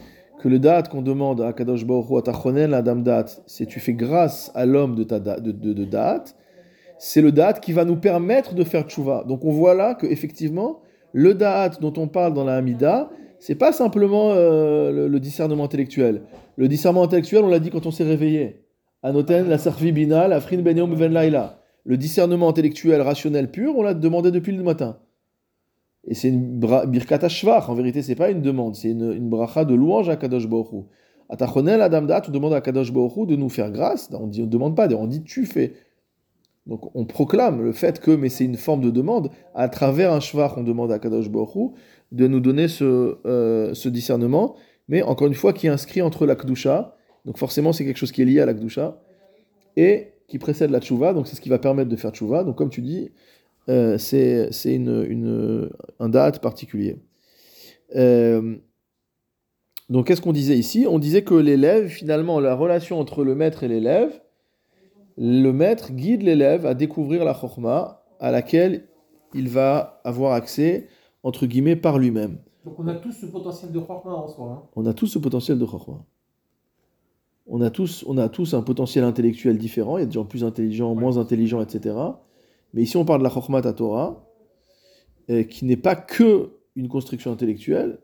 [0.43, 4.51] que le date qu'on demande à Kadosh Baruch Hu, dame date, c'est tu fais grâce
[4.57, 6.35] à l'homme de, ta de, date,
[6.99, 9.23] c'est le date qui va nous permettre de faire tchouva.
[9.29, 10.81] Donc on voit là que effectivement,
[11.13, 16.23] le date dont on parle dans la Hamida, c'est pas simplement euh, le, discernement intellectuel.
[16.57, 18.65] Le discernement intellectuel, on l'a dit quand on s'est réveillé.
[19.05, 19.59] Anoten, la
[20.29, 21.61] la frin ben ben laila.
[21.85, 24.97] Le discernement intellectuel, rationnel pur, on l'a demandé depuis le matin.
[26.07, 27.69] Et c'est une birkat shvach.
[27.69, 30.83] En vérité, c'est pas une demande, c'est une, bracha de louange à Kadosh Baruch Hu.
[31.29, 34.11] À Tachonel, Adam Dat, on demande à Kadosh Baruch de nous faire grâce.
[34.13, 35.75] On ne demande pas, on dit tu fais.
[36.67, 40.21] Donc on proclame le fait que, mais c'est une forme de demande, à travers un
[40.21, 41.73] shvach, on demande à Kadosh Baruch
[42.13, 44.55] de nous donner ce, euh, ce discernement,
[44.89, 48.13] mais encore une fois, qui est inscrit entre la Kedusha, donc forcément c'est quelque chose
[48.13, 49.01] qui est lié à la Kedusha,
[49.77, 52.45] et qui précède la Tchouva, donc c'est ce qui va permettre de faire Tchouva.
[52.45, 53.11] Donc comme tu dis,
[53.69, 55.71] euh, c'est une, une-
[56.01, 56.97] un date particulier.
[57.97, 58.57] Euh,
[59.89, 60.87] donc qu'est-ce qu'on disait ici?
[60.89, 64.23] On disait que l'élève, finalement, la relation entre le maître et l'élève,
[65.19, 68.89] le maître guide l'élève à découvrir la chorma à laquelle
[69.35, 70.89] il va avoir accès,
[71.23, 72.39] entre guillemets, par lui-même.
[72.65, 74.47] Donc on a tous ce potentiel de Chorma en soi.
[74.51, 74.63] hein.
[74.77, 76.05] On a tous ce potentiel de chorma.
[77.49, 79.99] On a, tous, on a tous un potentiel intellectuel différent.
[79.99, 81.97] Il y a des gens plus intelligents, moins intelligents, etc.
[82.75, 84.27] Mais ici, on parle de la chorma Torah,
[85.31, 87.99] euh, qui n'est pas que une construction intellectuelle,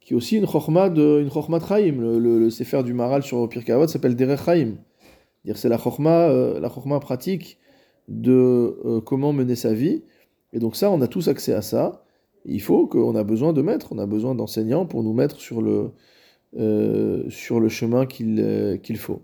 [0.00, 1.96] qui est aussi une chorma de une Chaim.
[2.00, 4.76] Le, le, le Sefer du Maral sur Pirkei Avot s'appelle Derech Chaim.
[5.54, 7.58] C'est la chorma, euh, pratique
[8.08, 10.02] de euh, comment mener sa vie.
[10.52, 12.04] Et donc ça, on a tous accès à ça.
[12.44, 15.62] Il faut qu'on a besoin de maîtres, on a besoin d'enseignants pour nous mettre sur
[15.62, 15.92] le,
[17.30, 19.22] sur le chemin qu'il qu'il faut.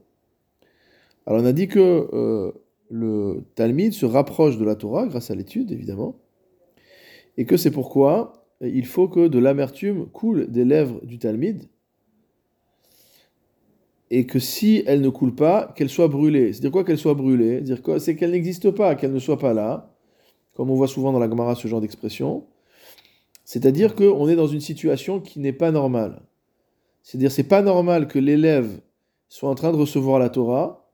[1.27, 2.53] Alors on a dit que
[2.91, 6.17] le Talmud se rapproche de la Torah grâce à l'étude, évidemment,
[7.37, 11.69] et que c'est pourquoi il faut que de l'amertume coule des lèvres du Talmud,
[14.11, 16.53] et que si elle ne coule pas, qu'elle soit brûlée.
[16.53, 18.01] C'est-à-dire quoi qu'elle soit brûlée Dire quoi?
[18.01, 19.95] C'est qu'elle n'existe pas, qu'elle ne soit pas là,
[20.55, 22.47] comme on voit souvent dans la Gemara ce genre d'expression.
[23.45, 26.23] C'est-à-dire qu'on est dans une situation qui n'est pas normale.
[27.03, 28.81] C'est-à-dire c'est pas normal que l'élève
[29.29, 30.88] soit en train de recevoir la Torah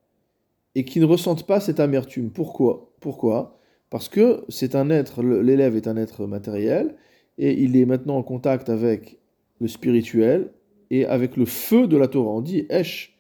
[0.74, 2.30] et qu'il ne ressente pas cette amertume.
[2.30, 2.92] Pourquoi?
[3.00, 3.58] Pourquoi?
[3.90, 6.96] Parce que c'est un être, l'élève est un être matériel
[7.38, 9.18] et il est maintenant en contact avec
[9.60, 10.52] le spirituel
[10.90, 12.30] et avec le feu de la Torah.
[12.30, 13.18] On dit Esh,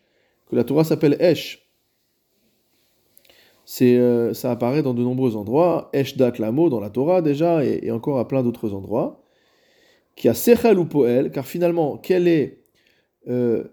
[0.48, 1.60] que la Torah s'appelle Esh.
[3.82, 7.80] Euh, ça apparaît dans de nombreux endroits, Esh Dat Lamo dans la Torah déjà, et,
[7.82, 9.22] et encore à plein d'autres endroits,
[10.16, 12.62] qui a Sechel ou Poel, car finalement, quel est,
[13.28, 13.64] euh,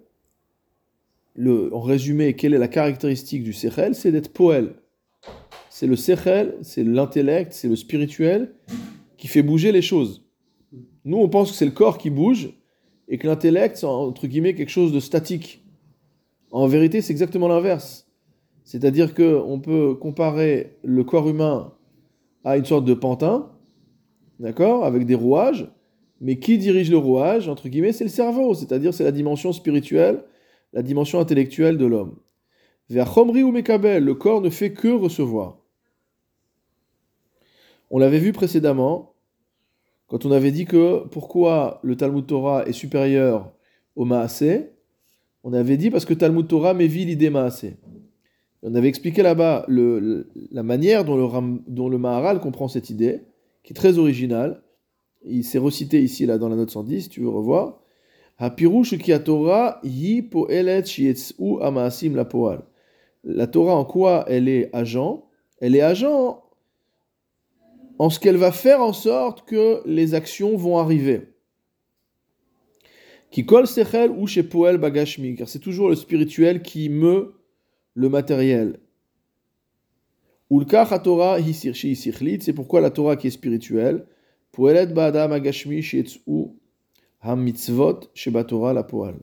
[1.42, 4.76] le, en résumé, quelle est la caractéristique du Sechel C'est d'être Poel.
[5.72, 8.54] C'est le Sechel, c'est l'intellect, c'est le spirituel
[9.18, 10.24] qui fait bouger les choses.
[11.04, 12.54] Nous, on pense que c'est le corps qui bouge,
[13.08, 15.66] et que l'intellect, c'est entre guillemets quelque chose de statique.
[16.52, 18.08] En vérité, c'est exactement l'inverse.
[18.64, 21.74] C'est-à-dire que on peut comparer le corps humain
[22.44, 23.50] à une sorte de pantin,
[24.40, 25.68] d'accord, avec des rouages,
[26.20, 30.24] mais qui dirige le rouage, entre guillemets, c'est le cerveau, c'est-à-dire c'est la dimension spirituelle,
[30.74, 32.18] la dimension intellectuelle de l'homme.
[32.90, 35.60] Vers Chomri ou Mekabel, le corps ne fait que recevoir.
[37.90, 39.14] On l'avait vu précédemment,
[40.08, 43.54] quand on avait dit que pourquoi le Talmud Torah est supérieur
[43.96, 44.72] au Maasé,
[45.44, 47.78] on avait dit parce que Talmud Torah mévit l'idée Maasé.
[48.64, 53.22] On avait expliqué là-bas la manière dont le, dont le Maharal comprend cette idée,
[53.64, 54.64] qui est très originale.
[55.26, 57.81] Il s'est recité ici, là, dans la note 110, si tu veux revoir.
[59.24, 60.84] Torah yi poelet
[61.62, 62.64] amaasim la poal.
[63.24, 65.30] La Torah, en quoi elle est agent?
[65.60, 66.44] Elle est agent
[68.00, 71.28] en ce qu'elle va faire en sorte que les actions vont arriver.
[73.30, 77.36] Qui kol sechel ou chez poel bagashmi, car c'est toujours le spirituel qui meut
[77.94, 78.80] le matériel.
[80.50, 84.06] Ulka Torah hisirshi sichlit, c'est pourquoi la Torah qui est spirituelle,
[84.52, 86.20] poelet ba'adam agashmi shietsu
[87.22, 89.16] ha-mitzvot sheba Torah la poal.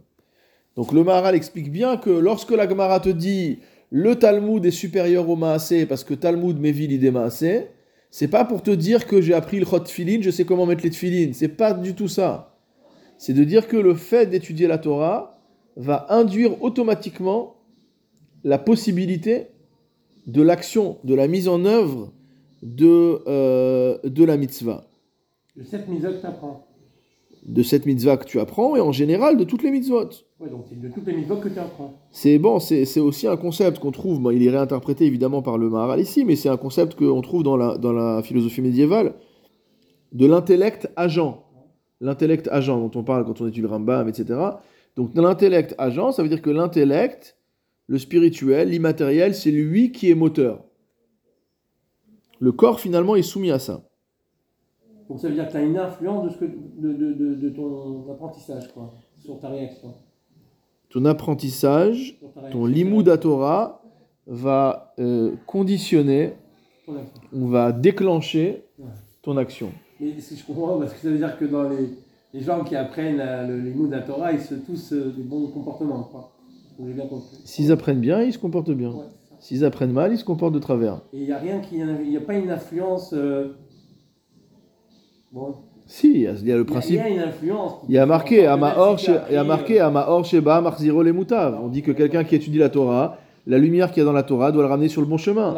[0.76, 3.58] Donc le Maharal explique bien que lorsque la Gemara te dit
[3.90, 7.68] le Talmud est supérieur au Maasé parce que Talmud mévit l'idée Maasé,
[8.10, 10.84] c'est pas pour te dire que j'ai appris le chot tfilin, je sais comment mettre
[10.84, 11.32] les tfilin.
[11.32, 12.58] C'est pas du tout ça.
[13.18, 15.40] C'est de dire que le fait d'étudier la Torah
[15.76, 17.56] va induire automatiquement
[18.44, 19.48] la possibilité
[20.26, 22.12] de l'action, de la mise en œuvre
[22.62, 24.84] de, euh, de la mitzvah.
[27.44, 30.10] De cette mitzvah que tu apprends et en général de toutes les mitzvot.
[30.38, 31.94] Ouais, donc c'est de toutes les mises que tu apprends.
[32.10, 35.56] C'est bon, c'est c'est aussi un concept qu'on trouve, bon, il est réinterprété évidemment par
[35.56, 39.14] le Maharal ici, mais c'est un concept qu'on trouve dans la, dans la philosophie médiévale.
[40.12, 41.44] de l'intellect agent.
[42.00, 44.38] L'intellect agent dont on parle quand on étudie le Rambam, etc.
[44.96, 47.36] Donc l'intellect agent, ça veut dire que l'intellect,
[47.86, 50.64] le spirituel, l'immatériel, c'est lui qui est moteur.
[52.40, 53.87] Le corps finalement est soumis à ça.
[55.08, 57.48] Donc ça veut dire que tu as une influence de, ce que, de, de, de,
[57.50, 59.94] ton apprentissage, quoi, sur ta réaction.
[60.90, 63.08] Ton apprentissage, ta ton réaction.
[63.08, 63.82] à Torah
[64.26, 66.34] va euh, conditionner,
[67.32, 68.84] on va déclencher Ouais.
[69.22, 69.70] ton action.
[69.98, 71.88] Mais si je comprends, parce que ça veut dire que dans les,
[72.32, 75.48] les gens qui apprennent euh, le, les mots d'Atora, ils se tous euh, des bons
[75.48, 76.32] comportements, quoi.
[77.44, 78.90] S'ils apprennent bien, ils se comportent bien.
[78.90, 79.06] Ouais.
[79.40, 81.00] S'ils apprennent mal, ils se comportent de travers.
[81.12, 81.76] Et il n'y a rien qui.
[81.78, 83.12] Il n'y a pas une influence.
[83.14, 83.54] euh,
[85.32, 85.54] Bon.
[85.86, 86.94] Si, il y a, le Il y a- principe.
[86.94, 87.72] Il y a une influence.
[87.88, 88.56] Il y a marqué as
[89.30, 91.58] il y a marqué Amaor Sheba Marziro le Mutav.
[91.62, 94.22] On dit que quelqu'un qui étudie la Torah, la lumière qu'il y a dans la
[94.22, 95.54] Torah doit le ramener sur le bon chemin.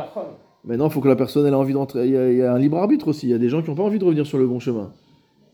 [0.65, 2.07] Maintenant, il faut que la personne ait envie d'entrer.
[2.07, 3.27] Il, y a- il y a un libre arbitre aussi.
[3.27, 4.93] Il y a des gens qui n'ont pas envie de revenir sur le bon chemin.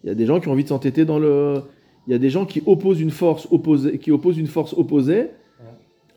[0.04, 1.62] Il y a des gens qui ont envie de s'entêter dans le.
[2.06, 5.30] Il y a des gens qui opposent une force opposée, qui opposent une force opposée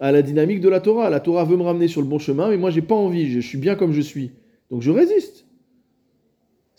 [0.02, 1.10] à la dynamique de la Torah.
[1.10, 3.32] La Torah veut me ramener sur le bon chemin, mais moi j'ai pas envie.
[3.32, 4.32] Je suis bien comme je suis,
[4.70, 5.46] donc je résiste.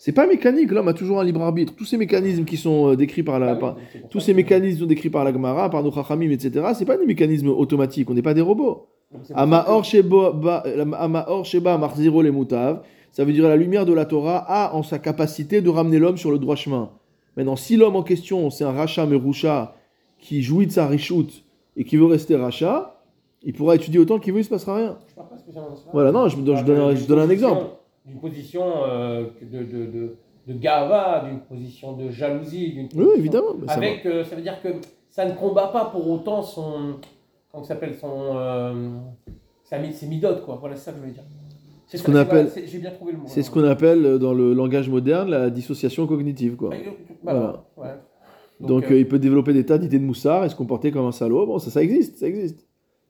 [0.03, 0.71] C'est pas mécanique.
[0.71, 1.75] L'homme a toujours un libre arbitre.
[1.75, 3.75] Tous ces mécanismes qui sont euh, décrits par la, Ah oui, par-
[4.09, 6.69] tous ces mécanismes sont décrits par la Gemara, par nos Chachamim, etc.
[6.73, 8.09] C'est pas des mécanismes automatiques.
[8.09, 8.87] On n'est pas des robots.
[9.35, 9.87] Amaor que-
[11.43, 14.97] Sheba, Marziro les Mutav, ça veut dire la lumière de la Torah a en sa
[14.97, 16.89] capacité de ramener l'homme sur le droit chemin.
[17.37, 19.75] Maintenant, si l'homme en question, c'est un rachat merusha
[20.17, 21.43] qui jouit de sa richoute
[21.77, 23.03] et qui veut rester rachat,
[23.43, 24.97] il pourra étudier autant qu'il veut, il ne se passera rien.
[25.09, 25.35] Je parle pas.
[25.93, 27.65] Voilà, non, je, je donne, je donne un exemple.
[28.05, 30.15] D'une position euh, de, de, de,
[30.47, 33.53] de gava, d'une position de jalousie, d'une Oui, évidemment.
[33.59, 33.73] mais ça.
[33.73, 34.69] Avec, euh, ça veut dire que
[35.09, 36.95] ça ne combat pas pour autant son.
[37.51, 38.35] Comment s'appelle son.
[38.35, 38.89] Euh,
[39.63, 40.57] sa mi- ses midotes, quoi.
[40.59, 41.23] Voilà, c'est ça que je veux dire.
[41.85, 43.25] C'est Ce qu'on c'est- appelle- c'est- J'ai bien trouvé le mot.
[43.27, 46.55] C'est ce qu'on appelle euh, dans le langage moderne la dissociation cognitive.
[46.55, 46.69] Quoi.
[47.23, 48.01] Bah, Voilà.
[48.61, 51.11] Donc, euh, il peut développer des tas d'idées de moussard et se comporter comme un
[51.11, 51.45] salaud.
[51.47, 52.65] Bon, ça, ça existe, ça existe.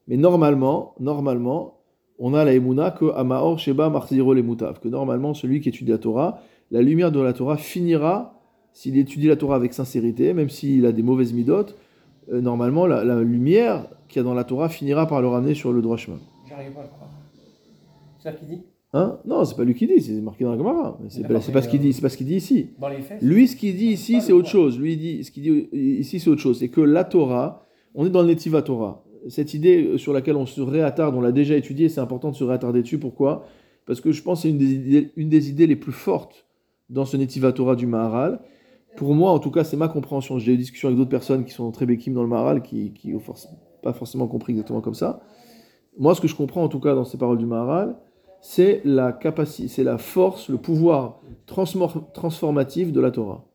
[0.08, 1.81] Mais normalement, normalement,
[2.22, 5.92] on a la Emouna que Amaor Sheba Marziro les Moutav, que normalement, celui qui étudie
[5.92, 8.40] la Torah, la lumière de la Torah finira,
[8.74, 11.76] s'il étudie la Torah avec sincérité, même s'il a des mauvaises midotes,
[12.32, 15.56] euh, normalement, la, la lumière qu'il y a dans la Torah finira par le ramener
[15.56, 16.20] sur le droit chemin.
[16.48, 17.10] J'arrive pas à le croire.
[18.20, 18.62] C'est ça qu'il dit?
[18.94, 19.18] Hein?
[19.26, 21.00] Non, c'est pas lui qui dit, c'est marqué dans la Gemara.
[21.02, 22.70] Mais C'est pas, ce qu'il euh, dit, c'est pas ce qu'il dit ici.
[22.80, 24.78] Dans les faits Lui, ce qu'il dit ici, c'est autre chose.
[24.78, 26.60] Lui, dit, ce qu'il dit ici, c'est autre chose.
[26.60, 29.04] C'est que la Torah, on est dans le Netiva Torah.
[29.30, 32.36] Cette idée euh, sur laquelle on se réattarde, on l'a déjà étudiée, c'est important de
[32.36, 32.98] se réattarder dessus.
[33.00, 33.46] Pourquoi?
[33.86, 34.58] Parce que je pense que c'est une,
[35.30, 36.46] des idées- les plus fortes
[36.90, 38.42] dans ce Netiva Torah du Maharal.
[38.98, 40.38] Pour moi, en tout cas, c'est ma compréhension.
[40.38, 42.94] J'ai eu des discussions avec d'autres personnes qui sont très békim dans le Maharal, qui
[43.06, 43.22] n'ont
[43.82, 45.22] pas forcément compris exactement comme ça.
[45.98, 47.98] Moi, ce que je comprends en tout cas dans ces paroles du Maharal,
[48.42, 53.46] c'est la capacité, c'est la force, le pouvoir transformatif de la Torah.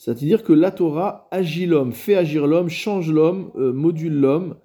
[0.00, 4.56] C'est-à-dire que la Torah agit l'homme, fait agir l'homme, change l'homme, euh, module l'homme.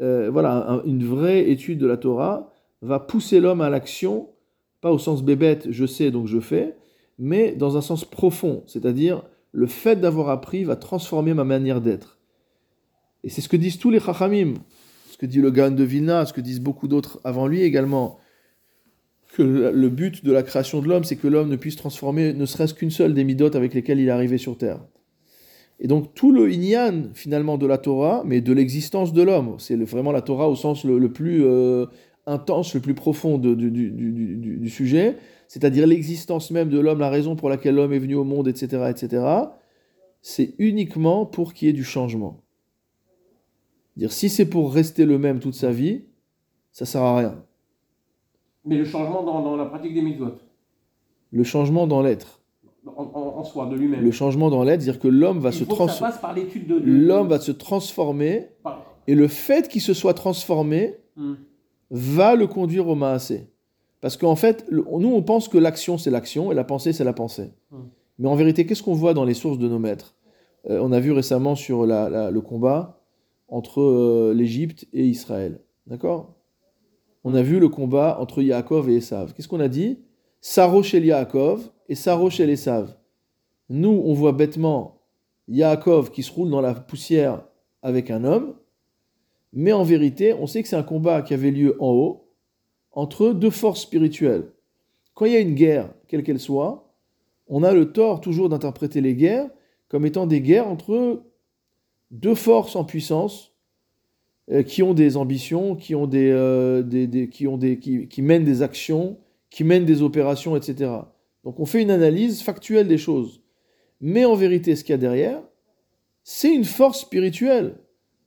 [0.00, 4.30] Euh, voilà, un- une vraie étude de la Torah va pousser l'homme à l'action,
[4.80, 6.74] pas au sens bébête, je sais donc je fais,
[7.16, 12.18] mais dans un sens profond, c'est-à-dire le fait d'avoir appris va transformer ma manière d'être.
[13.22, 14.54] Et c'est ce que disent tous les Chachamim,
[15.12, 18.18] ce que dit le Gaon de Vilna, ce que disent beaucoup d'autres avant lui également,
[19.32, 22.44] que le but de la création de l'homme, c'est que l'homme ne puisse transformer ne
[22.44, 24.80] serait-ce qu'une seule des midotes avec lesquelles il est arrivé sur Terre.
[25.80, 29.76] Et donc tout le inyan finalement de la Torah, mais de l'existence de l'homme, c'est
[29.76, 31.86] vraiment la Torah au sens le, plus euh,
[32.26, 35.16] intense, le plus profond du sujet,
[35.48, 38.84] c'est-à-dire l'existence même de l'homme, la raison pour laquelle l'homme est venu au monde, etc.,
[38.90, 39.24] etc.,
[40.20, 42.44] c'est uniquement pour qu'il y ait du changement.
[43.96, 46.02] Dire si c'est pour rester le même toute sa vie,
[46.70, 47.44] ça sert à rien.
[48.64, 50.32] Mais le changement dans, dans la pratique des mitzvot,
[51.32, 52.40] Le changement dans l'être.
[52.86, 54.00] en, en- en soi, de lui-même.
[54.02, 56.78] Le changement dans l'être, c'est-à-dire que l'homme va se passe par l'étude de.
[56.78, 61.34] de- L'homme de- va se transformer, par- et le fait qu'il se soit transformé Hmm.
[61.90, 63.48] va le conduire au maasé.
[64.00, 67.04] Parce qu'en fait, le- nous, on pense que l'action, c'est l'action, et la pensée, c'est
[67.04, 67.52] la pensée.
[67.70, 67.82] Hmm.
[68.18, 70.14] Mais en vérité, qu'est-ce qu'on voit dans les sources de nos maîtres?
[70.70, 73.00] Euh, On a vu récemment sur la- la- le combat
[73.48, 75.60] entre euh, l'Égypte et Israël.
[75.86, 76.34] D'accord?
[77.24, 79.32] On a vu le combat entre Yaakov et Esav.
[79.32, 79.98] Qu'est-ce qu'on a dit?
[80.40, 82.96] Saro chez Yaakov et Saro chez Esav.
[83.68, 85.02] Nous, on voit bêtement
[85.48, 87.44] Yaakov qui se roule dans la poussière
[87.82, 88.54] avec un homme,
[89.52, 92.28] mais en vérité, on sait que c'est un combat qui avait lieu en haut
[92.92, 94.50] entre deux forces spirituelles.
[95.14, 96.92] Quand il y a une guerre, quelle qu'elle soit,
[97.46, 99.50] on a le tort toujours d'interpréter les guerres
[99.88, 101.22] comme étant des guerres entre
[102.10, 103.51] deux forces en puissance
[104.66, 106.82] qui ont des ambitions, qui ont des, euh,
[107.30, 109.18] qui ont des, qui, mènent des actions,
[109.50, 110.90] qui mènent des opérations, etc.
[111.44, 113.42] Donc on fait une analyse factuelle des choses.
[114.00, 115.42] Mais en vérité, ce qu'il y a derrière,
[116.24, 117.76] c'est une force spirituelle.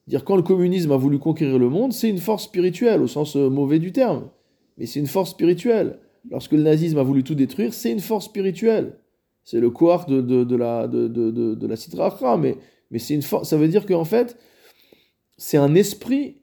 [0.07, 3.35] Dire quand le communisme a voulu conquérir le monde, c'est une force spirituelle au sens
[3.35, 4.29] euh, mauvais du terme.
[4.77, 5.99] Mais c'est une force spirituelle.
[6.29, 8.97] Lorsque le nazisme a voulu tout détruire, c'est une force spirituelle.
[9.43, 12.57] C'est le quark de, de, la, de, de, de la mais,
[12.89, 13.49] mais c'est une force.
[13.49, 14.37] Ça veut dire qu'en fait,
[15.37, 16.41] c'est un esprit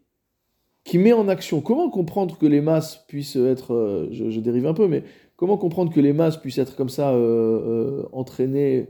[0.84, 1.60] qui met en action.
[1.60, 5.04] Comment comprendre que les masses puissent être, euh, je, dérive un peu, mais
[5.36, 8.88] comment comprendre que les masses puissent être comme ça euh, entraînées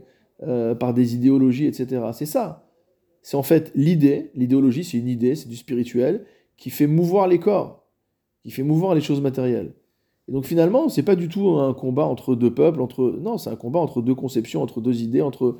[0.79, 2.01] par des idéologies, etc.
[2.11, 2.63] C'est ça.
[3.23, 6.25] C'est en fait l'idée, l'idéologie c'est une idée, c'est du spirituel,
[6.57, 7.87] qui fait mouvoir les corps,
[8.43, 9.73] qui fait mouvoir les choses matérielles.
[10.27, 13.49] Et donc finalement, c'est pas du tout un combat entre deux peuples, entre non, c'est
[13.49, 15.57] un combat entre deux conceptions, entre deux idées, entre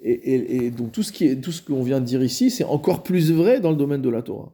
[0.00, 3.02] et, donc tout ce qui est tout ce qu'on vient de dire ici, c'est encore
[3.02, 4.52] plus vrai dans le domaine de la Torah.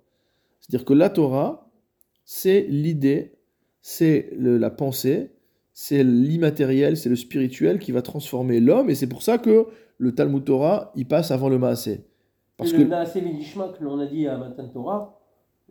[0.60, 1.68] C'est-à-dire que la Torah,
[2.24, 3.34] c'est l'idée,
[3.80, 5.32] c'est la pensée,
[5.72, 9.66] c'est l'immatériel, c'est le spirituel qui va transformer l'homme, et c'est pour ça que
[9.98, 12.04] le Talmud Torah, il passe avant le Maasé.
[12.56, 15.20] Parce le Naasé que l'on a dit à Matan Torah,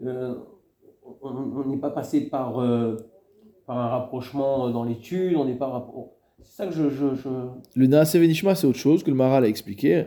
[0.03, 0.35] euh,
[1.21, 2.97] on n'est pas passé par, euh,
[3.65, 5.89] par un rapprochement dans l'étude, on n'est pas.
[7.75, 10.05] Le Naasé Venishma, c'est autre chose que le Maral a expliqué.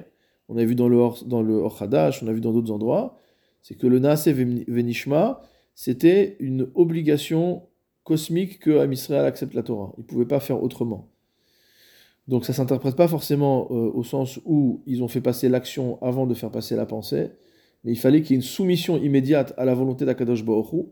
[0.49, 3.16] On a vu dans le, dans le Or on a vu dans d'autres endroits.
[3.62, 5.41] C'est que le Naasé Venishma,
[5.74, 7.62] c'était une obligation
[8.05, 9.93] cosmique que Amisraël accepte la Torah.
[9.97, 11.09] Il ne pouvait pas faire autrement.
[12.28, 16.03] Donc ça ne s'interprète pas forcément euh, au sens où ils ont fait passer l'action
[16.03, 17.30] avant de faire passer la pensée,
[17.85, 20.87] mais il fallait qu'il y ait une soumission immédiate à la volonté d'Akadosh Baruch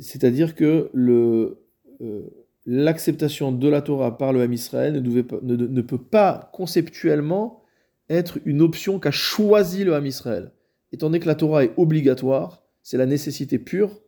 [0.00, 1.62] c'est-à-dire que le,
[2.00, 2.22] euh,
[2.66, 7.62] l'acceptation de la Torah par le Ham Israël ne, peut pas conceptuellement
[8.08, 10.52] être une option qu'a choisi le Ham Israël.
[10.92, 14.00] Étant donné que la Torah est obligatoire, c'est la nécessité pure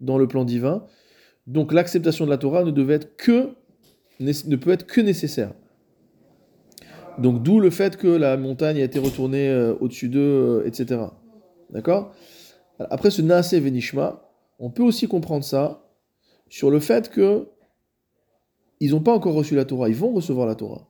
[0.00, 0.84] dans le plan divin,
[1.46, 3.50] donc l'acceptation de la Torah ne devait être que
[4.20, 5.52] ne peut être que nécessaire.
[7.18, 11.00] Donc d'où le fait que la montagne a été retournée euh, au-dessus d'eux, euh, etc.
[11.70, 12.14] D'accord?
[12.78, 14.30] Après ce Naase Venishma,
[14.60, 15.84] on peut aussi comprendre ça
[16.48, 17.48] sur le fait que
[18.80, 20.86] ils n'ont pas encore reçu la Torah, ils vont recevoir la Torah.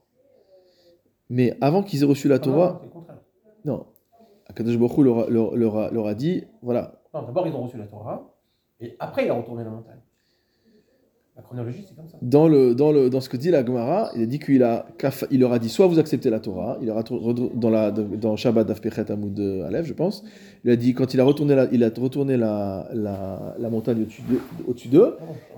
[1.29, 2.81] Mais avant qu'ils aient reçu la Torah,
[3.65, 3.85] non,
[4.47, 7.01] Akadosh Baruch leur, leur, leur, leur, a dit, voilà.
[7.13, 8.33] Non, d'abord ils ont reçu la Torah,
[8.81, 9.99] et après il a retourné la montagne.
[11.35, 12.17] La chronologie, c'est comme ça.
[12.21, 14.87] Dans, le, dans, le, dans ce que dit la Gemara, il a dit qu'il a,
[15.31, 18.67] il leur a dit soit vous acceptez la Torah, il aura dans, la, dans Shabbat
[18.67, 20.25] d'Afpechet Amoud Aleph, je pense,
[20.65, 24.05] il a dit quand il a retourné la, il a retourné la, la, la montagne
[24.67, 25.15] au-dessus d'eux,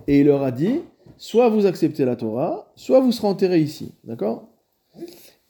[0.08, 0.82] et il leur a dit
[1.18, 3.94] soit vous acceptez la Torah, soit vous serez enterrés ici.
[4.04, 4.50] D'accord?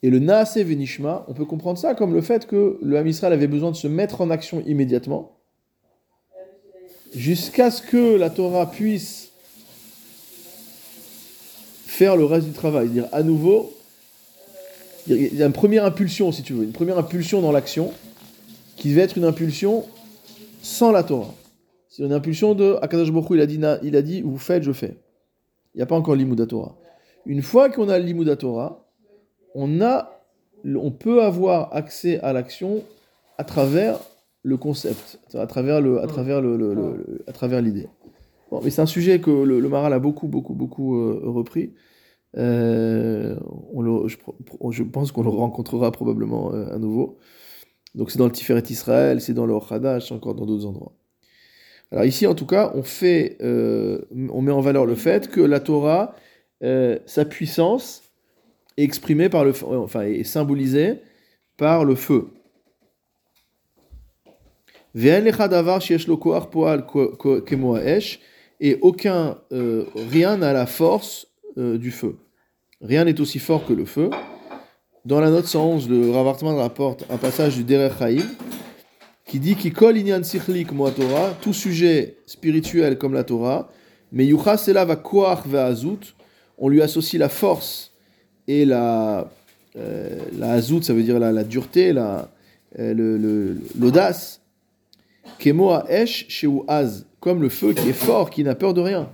[0.02, 3.32] Et le Naase Venishma, on peut comprendre ça comme le fait que le Ham Israël
[3.32, 5.38] avait besoin de se mettre en action immédiatement,
[7.14, 9.30] jusqu'à ce que la Torah puisse
[11.86, 12.88] faire le reste du travail.
[12.88, 13.72] dire à nouveau,
[15.06, 17.92] il y a une première impulsion, si tu veux, une première impulsion dans l'action,
[18.76, 19.84] qui va être une impulsion
[20.62, 21.34] sans la Torah.
[21.88, 24.72] C'est une impulsion de Akadash Bokhu, il a dit, il a dit vous faites, je
[24.72, 24.96] fais.
[25.74, 26.76] Il n'y a pas encore l'Imouda Torah.
[27.26, 28.86] Une fois qu'on a l'Imouda Torah,
[29.54, 30.10] on, a,
[30.64, 32.82] on peut avoir accès à l'action
[33.38, 33.98] à travers
[34.42, 37.88] le concept, à travers le, à travers le, à travers l'idée.
[38.50, 41.72] Bon, mais c'est un sujet que le, Maral a beaucoup, beaucoup, beaucoup euh, repris.
[42.36, 43.36] Euh,
[43.72, 47.18] on le, je, pense qu'on le rencontrera probablement euh, à nouveau.
[47.94, 50.92] Donc c'est dans le Tiferet Israël, c'est dans le Hadash, encore dans d'autres endroits.
[51.92, 55.60] Alors ici, en tout cas, on fait, on met en valeur le fait que la
[55.60, 56.16] Torah,
[56.60, 58.02] sa puissance
[58.78, 61.00] est exprimée par le, enfin, est symbolisée
[61.58, 62.28] par le feu.
[68.60, 71.26] Et aucun, rien n'a la force
[71.56, 72.16] du feu.
[72.80, 74.08] Rien n'est aussi fort que le feu.
[75.04, 78.22] Dans la note 111, le Ravartman rapporte un passage du Derech Haïm
[79.32, 83.70] qui dit Kol inyan sichlik Torah, tout sujet spirituel comme la Torah,
[84.12, 86.14] mais yucha sela va koach azut,
[86.58, 87.92] on lui associe la force
[88.46, 89.30] et la,
[89.78, 92.28] euh, la azut, ça veut dire la, la dureté, la,
[92.78, 94.42] euh, l'audace,
[95.38, 99.08] kemo esh sheu az, comme le feu qui est fort, qui n'a peur de rien.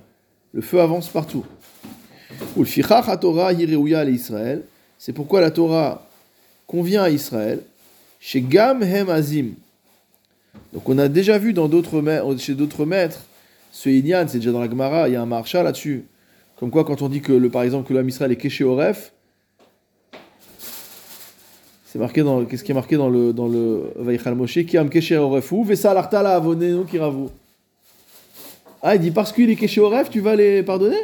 [0.51, 1.45] Le feu avance partout.
[4.97, 6.05] C'est pourquoi la Torah
[6.67, 7.61] convient à Israël.
[8.19, 9.53] Chez Gam Hem Azim.
[10.73, 12.01] Donc on a déjà vu dans d'autres
[12.37, 13.21] chez d'autres maîtres
[13.71, 16.05] ce Inyan, c'est déjà dans la Gemara, il y a un marcha là-dessus.
[16.57, 18.75] Comme quoi, quand on dit que le, par exemple que l'homme Israël est kéché au
[18.75, 19.13] ref,
[21.85, 23.93] c'est marqué dans qu'est-ce qui est marqué dans le dans le
[24.35, 27.27] Moshe qui am kéché au ref ou vesa l'artala avonenu kiravu.
[28.81, 31.01] Ah, il dit parce qu'il est kéché au ref, tu vas les pardonner?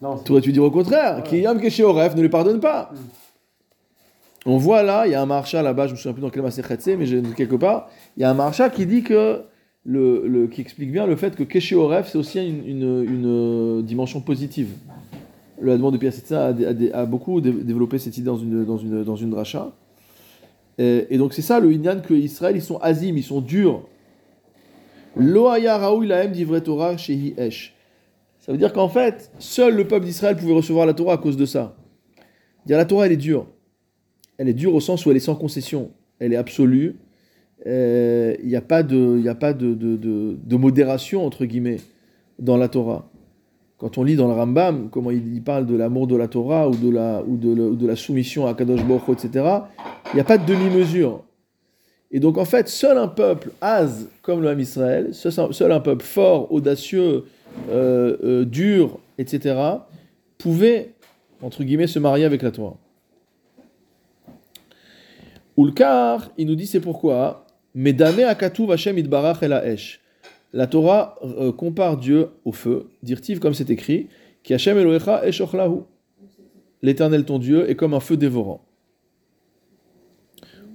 [0.00, 2.90] Non, Tu aurais dû dire au contraire, qui Yam Kesheoref ne lui pardonne pas.
[2.92, 2.96] Mm.
[4.46, 6.44] On voit là, il y a un marcha là-bas, je me souviens plus dans quel
[6.80, 7.04] c'est, mais
[7.36, 9.42] quelque part, il y a un marcha qui dit que,
[9.84, 14.70] le, qui explique bien le fait que Kesheoref c'est aussi une, une- une dimension positive.
[15.60, 16.54] Le Admon de Piasetza
[16.94, 19.36] a, beaucoup dé- développé cette idée dans une, dans une, dans une.
[20.78, 23.82] Et, donc c'est ça le Inyan que Israël, ils sont azim, ils sont durs.
[25.16, 26.32] Lo haya raoui lahem
[26.62, 27.74] Torah shehi esh.
[28.38, 31.36] Ça veut dire qu'en fait, seul le peuple d'Israël pouvait recevoir la Torah à cause
[31.36, 31.76] de ça.
[32.64, 33.46] Dire la Torah, elle est dure.
[34.40, 35.90] Elle est dure au sens où elle est sans concession.
[36.18, 36.96] Elle est absolue.
[37.66, 39.98] Euh, Il n'y a pas, de, a pas de, de-
[40.42, 41.76] de- modération, entre guillemets,
[42.38, 43.10] dans la Torah.
[43.76, 46.74] Quand on lit dans le Rambam, comment il, parle de l'amour de la Torah ou
[46.74, 49.44] de la, ou de, de la soumission à Kadosh Baruch etc.,
[50.12, 51.22] il n'y a pas de demi-mesure.
[52.10, 55.80] Et donc, en fait, seul un peuple az comme le Ham Israël, seul, seul un
[55.80, 57.24] peuple fort, audacieux,
[57.68, 59.54] euh, euh, dur, etc.,
[60.38, 60.94] pouvait,
[61.42, 62.78] entre guillemets, se marier avec la Torah.
[65.56, 67.46] Ulkar, il nous dit c'est pourquoi.
[67.74, 69.78] Medame akatuv Hashem idbarach el.
[70.52, 74.08] La Torah euh, compare Dieu au feu, dirtive comme c'est écrit,
[74.42, 75.22] qui Hashem Elohecha.
[76.82, 78.64] L'éternel ton Dieu est comme un feu dévorant.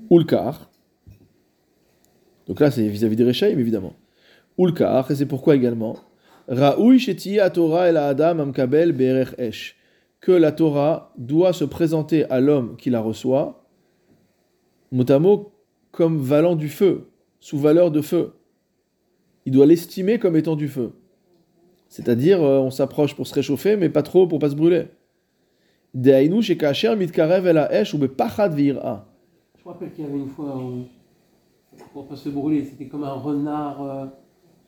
[0.09, 0.69] Ulkar.
[2.47, 3.93] Donc là, c'est vis-à-vis des Rechaim, évidemment.
[4.57, 5.97] Ulkar, et c'est pourquoi également.
[6.47, 8.95] Raoui shetiye Torah el Adam amkabel
[9.37, 9.75] esh.
[10.21, 13.64] Que la Torah doit se présenter à l'homme qui la reçoit,
[14.95, 15.51] mot à mot,
[15.91, 18.33] comme valant du feu, sous valeur de feu.
[19.45, 20.93] Il doit l'estimer comme étant du feu.
[21.87, 24.87] C'est-à-dire, euh, on s'approche pour se réchauffer, mais pas trop pour pas se brûler.
[29.57, 30.87] Je me rappelle qu'il y avait une fois, on-
[31.93, 33.81] pour pas se brûler, c'était comme un renard.
[33.83, 34.05] euh,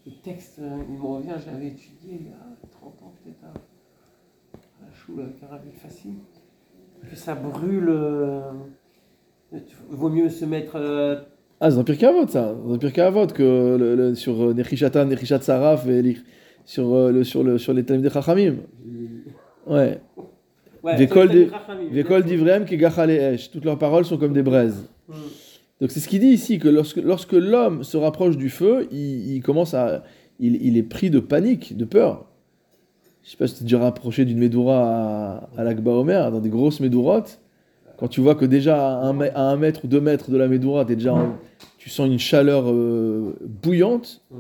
[0.05, 3.47] le texte, euh, il me revient, j'avais étudié il y a 30 ans peut-être à,
[3.49, 6.13] à la choule un rabbi facile.
[7.09, 7.89] Que ça brûle.
[9.53, 10.75] Il vaut mieux se mettre.
[10.75, 11.15] euh,
[11.59, 12.55] Ah, c'est dans Pirkei Avot, ça.
[12.63, 16.17] C'est dans Pirkei Avot que le, le- sur euh, Nechishatan, Nechishat Saraf et
[16.65, 18.55] sur, euh, le, sur, le, sur les Talmud Chachamim.
[19.65, 19.99] Ouais.
[20.83, 23.51] Vékol d'Ivrem qui esh.
[23.51, 24.85] Toutes leurs paroles sont comme des braises.
[25.07, 25.13] Hmm.
[25.81, 29.35] Donc c'est ce qu'il dit ici, que lorsque, lorsque l'homme se rapproche du feu, il,
[29.35, 30.03] il commence à...
[30.39, 32.25] Il, il est pris de panique, de peur.
[33.23, 36.49] Je sais pas si tu déjà rapproché d'une Médoura à, à l'Akba Omer, dans des
[36.49, 37.39] grosses Médourotes.
[37.97, 40.37] Quand tu vois que déjà à un, mè- à un mètre ou deux mètres de
[40.37, 41.35] la Médoura, déjà en-
[41.77, 44.35] tu sens une chaleur euh, bouillante, Mm.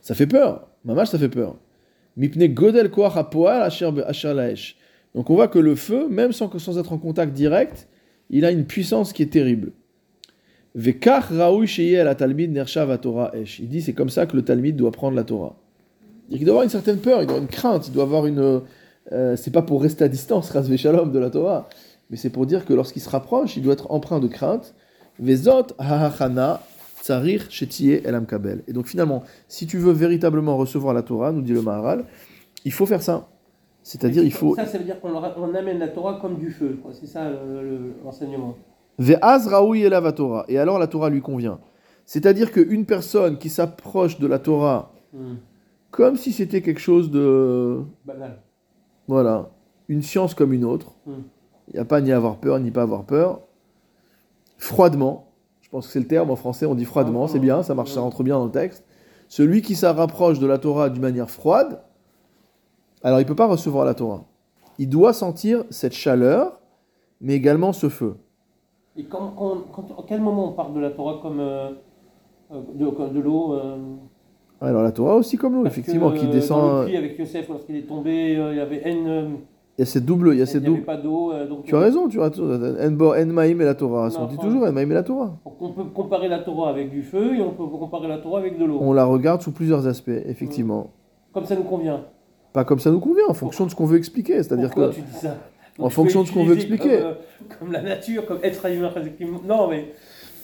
[0.00, 0.68] ça fait peur.
[0.84, 1.56] Mamash, ça fait peur.
[2.16, 2.90] Mipne godel.
[2.90, 3.08] Donc
[5.30, 7.88] on voit que le feu, même sans, sans être en contact direct,
[8.30, 9.72] il a une puissance qui est terrible.
[10.74, 10.82] Il
[13.68, 15.56] dit c'est comme ça que le talmid doit prendre la Torah.
[16.28, 18.62] Il doit avoir une certaine peur, il doit avoir une crainte, il doit avoir une.
[19.12, 21.68] euh, c'est pas pour rester à distance, ras shalom de la Torah,
[22.10, 24.74] mais c'est pour dire que lorsqu'il se rapproche, il doit être empreint de crainte.
[25.18, 26.60] Vezot hahachana
[27.00, 28.62] tsarir shetiye elam kabel.
[28.68, 32.04] Et donc finalement, si tu veux véritablement recevoir la Torah, nous dit le Maharal,
[32.64, 33.28] il faut faire ça.
[33.82, 34.56] C'est-à-dire, il faut.
[34.56, 36.78] Ça, ça veut dire qu'on on amène la Torah comme du feu.
[36.92, 38.56] C'est ça le- le- l'enseignement.
[38.98, 40.44] Elav Torah.
[40.48, 41.60] Et alors la Torah lui convient.
[42.04, 45.36] C'est-à-dire qu'une personne qui s'approche de la Torah Hmm.
[45.92, 47.80] comme si c'était quelque chose de.
[48.04, 48.42] Banal.
[49.08, 49.50] Voilà,
[49.88, 50.92] une science comme une autre.
[51.06, 51.22] Hmm.
[51.68, 53.40] Il n'y a pas ni à avoir peur, ni pas avoir peur.
[54.58, 55.26] Froidement,
[55.60, 57.90] je pense que c'est le terme en français, on dit froidement, c'est bien, ça marche,
[57.92, 58.84] ça rentre bien dans le texte.
[59.28, 61.82] Celui qui s'en rapproche de la Torah d'une manière froide,
[63.02, 64.24] alors il ne peut pas recevoir la Torah.
[64.78, 66.60] Il doit sentir cette chaleur,
[67.20, 68.16] mais également ce feu.
[68.96, 71.70] Et quand, quand, quand- à quel moment on parle de la Torah comme euh,
[72.52, 73.76] euh, de, l'eau euh,
[74.60, 76.80] Alors la Torah aussi comme l'eau, effectivement, que, qui euh, Dans descend.
[76.80, 79.38] le puits avec Yosef, lorsqu'il est tombé, il y avait N.
[79.78, 80.86] euh, Il y a cette double, il y a il cette n'y avait double.
[80.86, 81.32] pas d'eau.
[81.32, 82.76] euh, donc, Tu as raison, tu as raison.
[82.80, 84.08] En bo- en maïm et la Torah.
[84.08, 85.36] Non, On dit toujours en maïm et la Torah.
[85.60, 88.58] on peut comparer la Torah avec du feu et on peut comparer la Torah avec
[88.58, 88.78] de l'eau.
[88.80, 90.90] On la regarde sous plusieurs aspects, effectivement.
[91.32, 92.02] Comme ça nous convient.
[92.52, 94.42] Pas comme ça nous convient, en fonction de ce qu'on veut expliquer.
[94.42, 94.92] C'est-à-dire que.
[94.92, 95.36] tu dis ça?
[95.78, 96.98] En Donc, fonction de ce qu'on veut expliquer.
[97.00, 97.12] Comme, euh,
[97.60, 98.90] comme la nature, comme être humain.
[99.46, 99.92] Non, mais.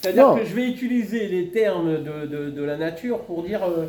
[0.02, 3.86] C'est-à-dire que je vais utiliser les termes de, de, de la nature pour dire euh,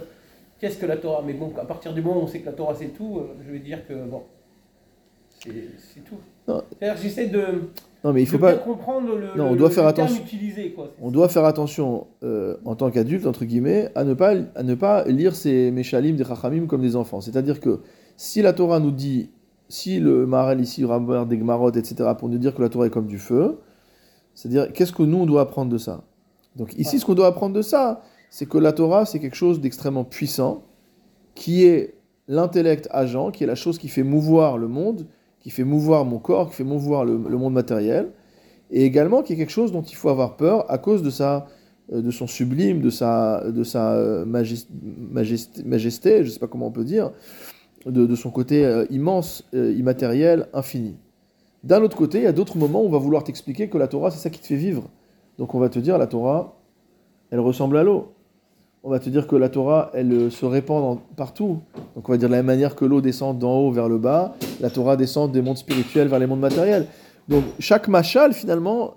[0.59, 1.21] qu'est-ce que la Torah?
[1.25, 3.33] Mais bon, à partir du moment où on sait que la Torah c'est tout, euh,
[3.45, 4.21] je vais dire que bon.
[5.43, 6.15] C'est tout.
[6.79, 7.41] C'est-à-dire j'essaie de,
[8.03, 8.57] Non, mais il de faut bien pas.
[8.57, 10.21] comprendre le, Non, on le- doit le faire attention.
[10.23, 10.71] utilisé.
[10.71, 10.91] Quoi.
[11.01, 14.75] On doit faire attention, euh, en tant qu'adulte, entre guillemets, à ne pas, à ne
[14.75, 17.21] pas lire ces Meshalim, des Chachamim comme des enfants.
[17.21, 17.79] C'est-à-dire que
[18.17, 19.29] si la Torah nous dit,
[19.69, 22.89] si le Maharel ici, Rabber, des Gmarot, etc., pour nous dire que la Torah est
[22.91, 23.59] comme du feu,
[24.35, 26.03] c'est-à-dire qu'est-ce que nous, on doit apprendre de ça?
[26.55, 29.59] Donc ici, ce qu'on doit apprendre de ça, c'est que la Torah, c'est quelque chose
[29.61, 30.63] d'extrêmement puissant,
[31.35, 31.95] qui est
[32.27, 35.07] l'intellect agent, qui est la chose qui fait mouvoir le monde,
[35.43, 38.11] qui fait mouvoir mon corps, qui fait mouvoir le, monde matériel,
[38.71, 41.47] et également qui est quelque chose dont il faut avoir peur à cause de, sa,
[41.91, 46.85] euh, de son sublime, de sa, euh, majesté, je ne sais pas comment on peut
[46.85, 47.11] dire,
[47.85, 50.95] de, de son côté euh, immense, immatériel, infini.
[51.63, 53.87] D'un autre côté, il y a d'autres moments où on va vouloir t'expliquer que la
[53.87, 54.89] Torah, c'est ça qui te fait vivre.
[55.37, 56.57] Donc on va te dire, la Torah,
[57.31, 58.13] elle ressemble à l'eau.
[58.85, 61.59] On va te dire que la Torah, elle se répand partout.
[61.95, 63.97] Donc on va dire de la même manière que l'eau descend d'en haut vers le
[63.97, 66.87] bas, la Torah descend des mondes spirituels vers les mondes matériels.
[67.29, 68.95] Donc chaque machal, finalement,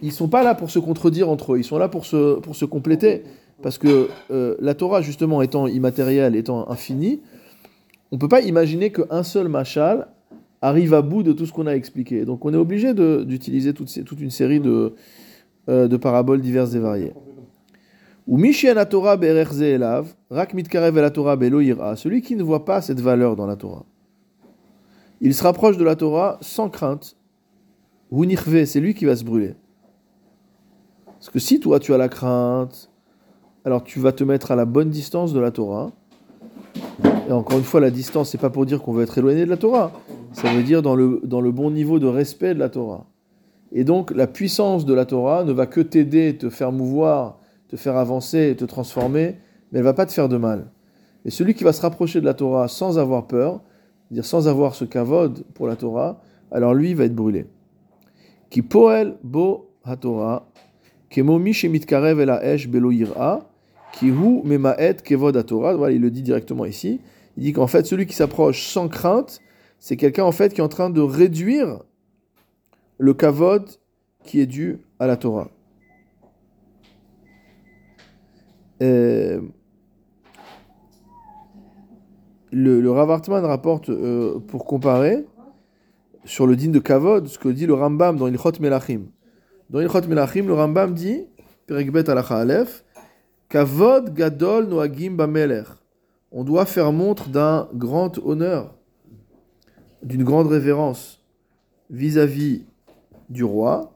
[0.00, 2.56] ils sont pas là pour se contredire entre eux, ils sont là pour se, pour
[2.56, 3.24] se compléter.
[3.62, 7.20] Parce que euh, la Torah, justement, étant immatérielle, étant infinie,
[8.12, 10.08] on ne peut pas imaginer qu'un seul machal
[10.62, 12.24] arrive à bout de tout ce qu'on a expliqué.
[12.24, 14.94] Donc on est obligé d'utiliser toute, toute, une série de,
[15.68, 17.12] euh, de paraboles diverses et variées.
[18.26, 18.40] Ou
[18.90, 21.36] Torah elav, rak mitkarev la Torah
[21.96, 23.84] celui qui ne voit pas cette valeur dans la Torah.
[25.20, 27.16] Il se rapproche de la Torah sans crainte.
[28.10, 28.24] Ou
[28.64, 29.54] c'est lui qui va se brûler.
[31.06, 32.90] Parce que si toi tu as la crainte,
[33.64, 35.92] alors tu vas te mettre à la bonne distance de la Torah.
[37.28, 39.50] Et encore une fois, la distance, c'est pas pour dire qu'on veut être éloigné de
[39.50, 39.90] la Torah.
[40.32, 43.06] Ça veut dire dans le, dans le bon niveau de respect de la Torah.
[43.72, 47.76] Et donc, la puissance de la Torah ne va que t'aider, te faire mouvoir, te
[47.76, 49.36] faire avancer, te transformer,
[49.70, 50.70] mais elle va pas te faire de mal.
[51.24, 53.60] Et celui qui va se rapprocher de la Torah sans avoir peur,
[54.10, 56.20] dire sans avoir ce kavod pour la Torah,
[56.52, 57.46] alors lui va être brûlé.
[58.50, 60.46] Qui bo ha-Torah,
[61.10, 63.48] el esh belo yir'a,
[63.92, 65.74] qui hu memaet kevod ha-Torah.
[65.74, 67.00] Voilà, il le dit directement ici.
[67.36, 69.40] Il dit qu'en fait, celui qui s'approche sans crainte,
[69.78, 71.80] c'est quelqu'un en fait qui est en train de réduire
[72.98, 73.68] le kavod
[74.24, 75.48] qui est dû à la Torah.
[78.82, 79.40] Euh,
[82.52, 85.24] le, le Rav rapporte euh, pour comparer
[86.24, 89.06] sur le din de kavod ce que dit le Rambam dans Ilchot Melachim.
[89.70, 91.26] Dans Ilchot Melachim, le Rambam dit,
[91.66, 92.04] Perekbet
[93.48, 95.66] kavod gadol noagim bamelech.
[96.32, 98.74] On doit faire montre d'un grand honneur
[100.02, 101.20] d'une grande révérence
[101.90, 102.64] vis-à-vis
[103.28, 103.92] du roi,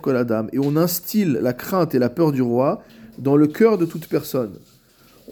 [0.00, 2.82] koladam, et on instille la crainte et la peur du roi
[3.18, 4.58] dans le cœur de toute personne.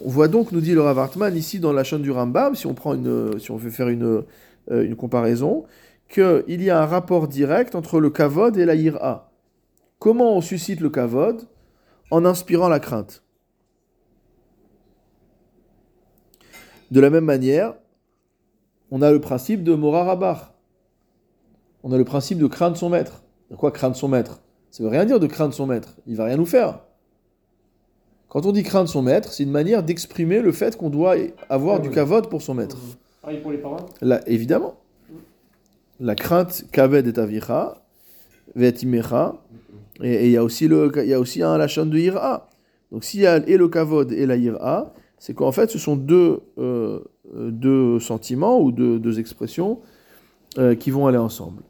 [0.03, 2.73] On voit donc, nous dit le Rav ici dans la chaîne du Rambam, si on,
[2.73, 4.23] prend une, si on veut faire une,
[4.71, 5.65] euh, une comparaison,
[6.09, 9.31] qu'il y a un rapport direct entre le kavod et la ira.
[9.99, 11.47] Comment on suscite le kavod?
[12.09, 13.23] En inspirant la crainte.
[16.91, 17.75] De la même manière,
[18.89, 20.03] on a le principe de Mora
[21.83, 23.23] On a le principe de craindre son maître.
[23.57, 24.41] Quoi craindre son maître?
[24.69, 25.95] Ça veut rien dire de craindre son maître.
[26.07, 26.79] Il va rien nous faire.
[28.29, 31.15] Quand on dit craindre son maître, c'est une manière d'exprimer le fait qu'on doit
[31.49, 32.77] avoir du kavod pour son maître.
[33.21, 34.75] Pareil pour les parents Là, évidemment.
[35.99, 37.83] La crainte kaved et avicha,
[38.55, 39.35] vetimecha,
[40.01, 42.49] et il y a aussi le, y a aussi un lachon de ira.
[42.91, 45.95] Donc s'il y a et le kavod et la ira, c'est qu'en fait, ce sont
[45.95, 47.01] deux, euh,
[47.35, 49.81] deux sentiments ou deux, deux expressions
[50.57, 51.61] euh, qui vont aller ensemble.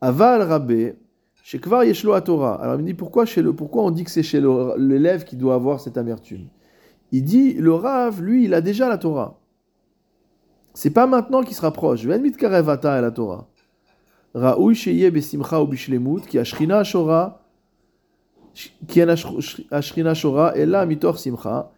[0.00, 0.96] Aval rabé,
[1.42, 2.62] chez Kvar Yeshlo à Torah.
[2.62, 4.42] Alors il me dit pourquoi, chez le, pourquoi on dit que c'est chez
[4.78, 6.48] l'élève qui doit avoir cette amertume?
[7.12, 9.38] Il dit le Rav, lui, il a déjà la Torah.
[10.74, 12.04] C'est pas maintenant qu'il se rapproche.
[12.04, 13.48] Ven mit karevata et la Torah.
[14.34, 17.42] Raoui sheye besimcha ou bishlemut qui ashrina shora
[18.86, 19.00] qui
[19.70, 21.72] ashrina shora et là mitor simcha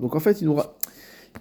[0.00, 0.56] donc en fait, il nous,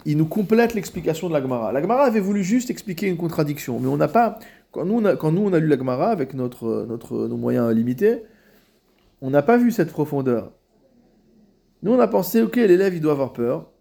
[0.05, 1.71] il nous complète l'explication de la Gemara.
[1.71, 4.39] La Gemara avait voulu juste expliquer une contradiction, mais on n'a pas.
[4.71, 7.37] Quand nous, on a, quand nous, on a lu la Gemara avec notre, notre, nos
[7.37, 8.23] moyens limités,
[9.21, 10.51] on n'a pas vu cette profondeur.
[11.81, 13.71] Nous, on a pensé, ok, l'élève, il doit avoir peur,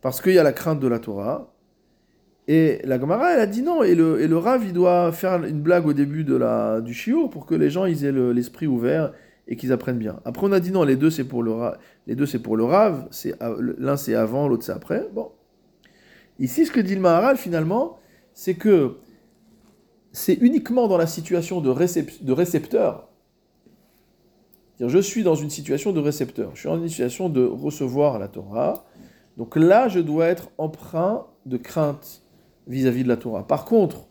[0.00, 1.52] parce qu'il y a la crainte de la Torah.
[2.48, 5.44] Et la Gemara, elle a dit non, et le, et le Rav, il doit faire
[5.44, 8.66] une blague au début de la, du Shiur pour que les gens ils aient l'esprit
[8.66, 9.12] ouvert
[9.50, 10.20] et qu'ils apprennent bien.
[10.24, 11.52] Après, on a dit non, les deux c'est pour le
[12.06, 13.34] les deux c'est pour le rave, c'est
[13.78, 15.08] l'un c'est avant, l'autre c'est après.
[15.12, 15.32] Bon,
[16.38, 17.98] ici ce que dit le Maharal finalement,
[18.32, 18.98] c'est que
[20.12, 23.08] c'est uniquement dans la situation de, de récepteur.
[24.80, 26.52] Je suis dans une situation de récepteur.
[26.54, 28.86] Je suis dans une situation de recevoir la Torah.
[29.36, 32.22] Donc là, je dois être empreint de crainte
[32.66, 33.46] vis-à-vis -vis de la Torah.
[33.46, 34.08] Par contre,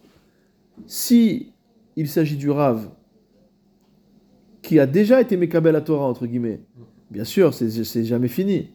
[0.86, 1.54] si
[1.96, 2.90] il s'agit du rave
[4.62, 6.62] qui a déjà été Mekabel à Torah, entre guillemets.
[7.12, 8.72] Bien sûr, c'est jamais fini.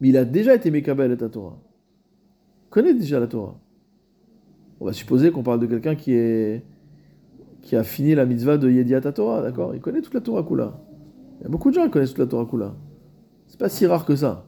[0.00, 1.58] Mais il a déjà été Mekabel à Torah.
[2.66, 3.58] Il connaît déjà la Torah.
[4.80, 6.64] On va supposer qu'on parle de quelqu'un qui, est,
[7.62, 9.74] qui a fini la mitzvah de Yediat Torah, d'accord?
[9.74, 10.78] Il connaît toute la Torah Kula.
[11.40, 12.74] Il y a beaucoup de gens qui connaissent toute la Torah Kula.
[13.46, 14.46] C'est pas si rare que ça.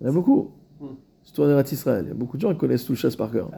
[0.00, 0.50] Il y en a beaucoup.
[1.22, 2.04] Surtout en Israël.
[2.06, 3.50] Il y a beaucoup de gens qui connaissent tout le chasse par cœur.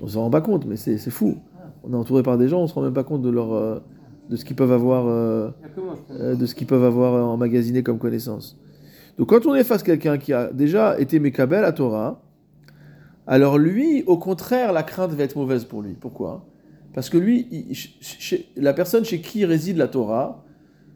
[0.00, 1.36] On s'en rend pas compte, mais c'est fou.
[1.84, 3.80] On est entouré par des gens, on se rend même pas compte de leur, euh,
[4.30, 5.50] de ce qu'ils peuvent avoir, euh,
[6.12, 8.58] euh, de ce qu'ils peuvent avoir euh, emmagasiné comme connaissance.
[9.18, 12.22] Donc quand on est face à quelqu'un qui a déjà été Mekabel à Torah,
[13.26, 15.94] alors lui, au contraire, la crainte va être mauvaise pour lui.
[15.94, 16.46] Pourquoi?
[16.94, 20.44] Parce que lui, il- ch- chez- la personne chez qui réside la Torah,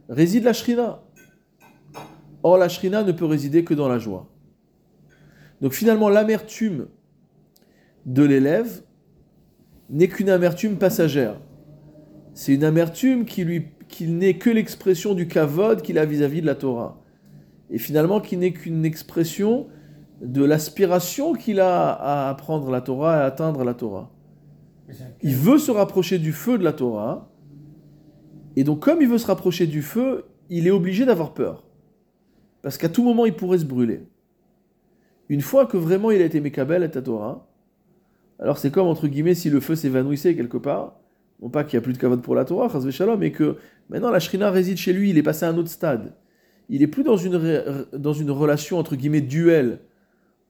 [0.08, 1.02] réside la Shrina.
[2.42, 4.28] Or, la Shrina ne peut résider que dans la joie.
[5.60, 6.86] Donc finalement, l'amertume
[8.04, 8.82] de l'élève
[9.90, 11.40] n'est qu'une amertume passagère.
[12.36, 13.68] C'est une amertume qui, lui,
[14.02, 17.00] n'est que l'expression du kavod qu'il a vis-à-vis de la Torah.
[17.70, 19.68] Et finalement, qui n'est qu'une expression
[20.20, 24.12] de l'aspiration qu'il a à apprendre la Torah et à atteindre la Torah.
[25.22, 27.32] Il veut se rapprocher du feu de la Torah.
[28.54, 31.64] Et donc, comme il veut se rapprocher du feu, il est obligé d'avoir peur.
[32.60, 34.02] Parce qu'à tout moment, il pourrait se brûler.
[35.30, 37.48] Une fois que vraiment il a été Mekabel à ta Torah,
[38.38, 41.00] alors c'est comme, entre guillemets, si le feu s'évanouissait quelque part,
[41.42, 42.68] non pas qu'il n'y a plus de kavod pour la Torah,
[43.18, 43.56] mais que
[43.88, 46.14] maintenant la Shrina réside chez lui, il est passé à un autre stade.
[46.68, 49.80] Il est plus dans une, dans une relation, entre guillemets, duel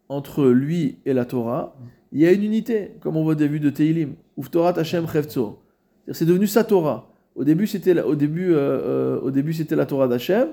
[0.08, 1.76] entre lui et la Torah.
[2.12, 4.14] Il y a une unité, comme on voit au début de Teilim.
[4.38, 5.58] Uftorat Hashem Chevtso.
[6.12, 7.12] C'est devenu sa Torah.
[7.34, 10.48] Au début, c'était la, au début, euh, euh, au début, c'était la Torah d'Hachem.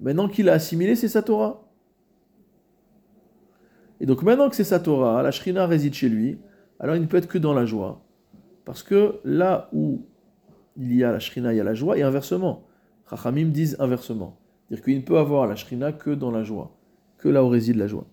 [0.00, 1.68] Maintenant qu'il a assimilé, c'est sa Torah.
[4.00, 6.38] Et donc maintenant que c'est sa Torah, la Shrina réside chez lui,
[6.78, 8.00] alors il ne peut être que dans la joie.
[8.68, 10.02] Parce que là où
[10.76, 12.64] il y a la Shrina, il y a la joie, et inversement.
[13.08, 14.36] Chachamim disent inversement.
[14.68, 16.70] C'est-à-dire qu'il ne peut avoir la Shrina que dans la joie.
[17.16, 18.04] Que là où réside la joie.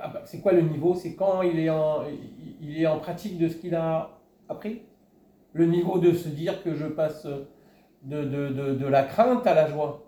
[0.00, 0.94] Ah bah, c'est quoi le niveau?
[0.94, 4.10] C'est quand il est, en, il- il est en pratique de ce qu'il a
[4.48, 4.82] appris?
[5.52, 7.26] Le niveau de se dire que je passe
[8.04, 10.04] de, de, de, de la crainte à la joie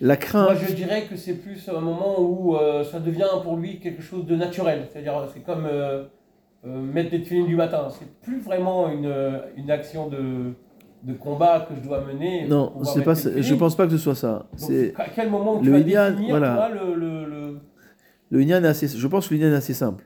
[0.00, 0.58] La Moi, crainte.
[0.58, 4.26] je dirais que c'est plus un moment où euh, ça devient pour lui quelque chose
[4.26, 4.88] de naturel.
[4.90, 6.06] C'est-à-dire, c'est comme euh,
[6.66, 7.88] euh, mettre des films du matin.
[7.90, 10.52] C'est plus vraiment une, euh, une action de,
[11.02, 12.46] de combat que je dois mener.
[12.48, 14.46] Non, c'est pas, je pense pas que ce soit ça.
[14.56, 16.54] C'est à quel moment le tu vas Inyan, définir voilà.
[16.54, 17.58] toi, le, le, le-
[18.30, 20.04] Le Inyan est assez, je pense que le Inyan est assez simple.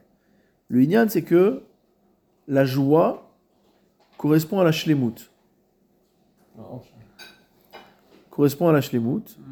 [0.68, 1.62] Le Inyan, c'est que
[2.48, 3.30] la joie
[4.18, 5.30] correspond à la shlemut.
[6.56, 6.80] Non,
[8.30, 9.36] Correspond à la shlemut.
[9.38, 9.44] Mhm.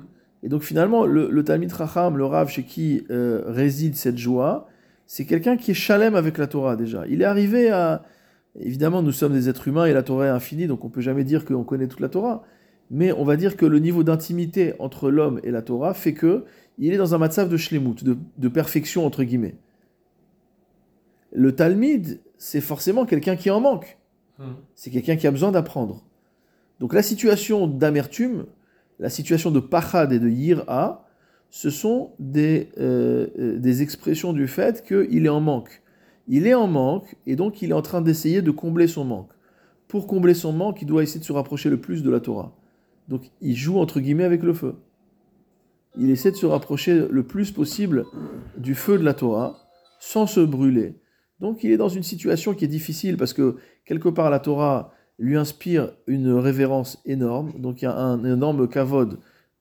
[0.43, 4.69] Et donc finalement, le, le Talmid Racham, le Rav chez qui euh, réside cette joie,
[5.07, 7.05] c'est quelqu'un qui est chalem avec la Torah déjà.
[7.09, 8.05] Il est arrivé à...
[8.59, 11.25] Évidemment, nous sommes des êtres humains et la Torah est infinie, donc on peut jamais
[11.25, 12.43] dire qu'on connaît toute la Torah.
[12.91, 16.45] Mais on va dire que le niveau d'intimité entre l'homme et la Torah fait que
[16.79, 19.57] il est dans un matzav de shlemut, de, de perfection entre guillemets.
[21.33, 23.99] Le Talmid, c'est forcément quelqu'un qui en manque.
[24.39, 24.55] Mhm.
[24.75, 26.03] C'est quelqu'un qui a besoin d'apprendre.
[26.81, 28.47] Donc la situation d'amertume,
[28.99, 31.06] la situation de pachad et de yira,
[31.51, 35.83] ce sont des, euh, euh, des expressions du fait qu'il est en manque.
[36.29, 39.31] Il est en manque et donc il est en train d'essayer de combler son manque.
[39.89, 42.53] Pour combler son manque, il doit essayer de se rapprocher le plus de la Torah.
[43.09, 44.75] Donc il joue entre guillemets avec le feu.
[45.97, 48.05] Il essaie de se rapprocher le plus possible
[48.59, 49.57] du feu de la Torah
[50.01, 50.97] sans se brûler.
[51.41, 54.93] Donc il est dans une situation qui est difficile parce que quelque part la Torah
[55.19, 57.53] lui inspire une révérence énorme.
[57.59, 59.19] Donc il y a un énorme kavod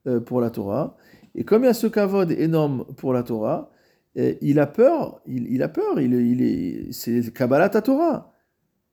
[0.08, 0.98] euh, pour la Torah.
[1.36, 3.72] Et comme il y a ce kavod énorme pour la Torah,
[4.16, 8.34] il a peur, il, a peur, il, il est, c'est Kabbalah ta Torah.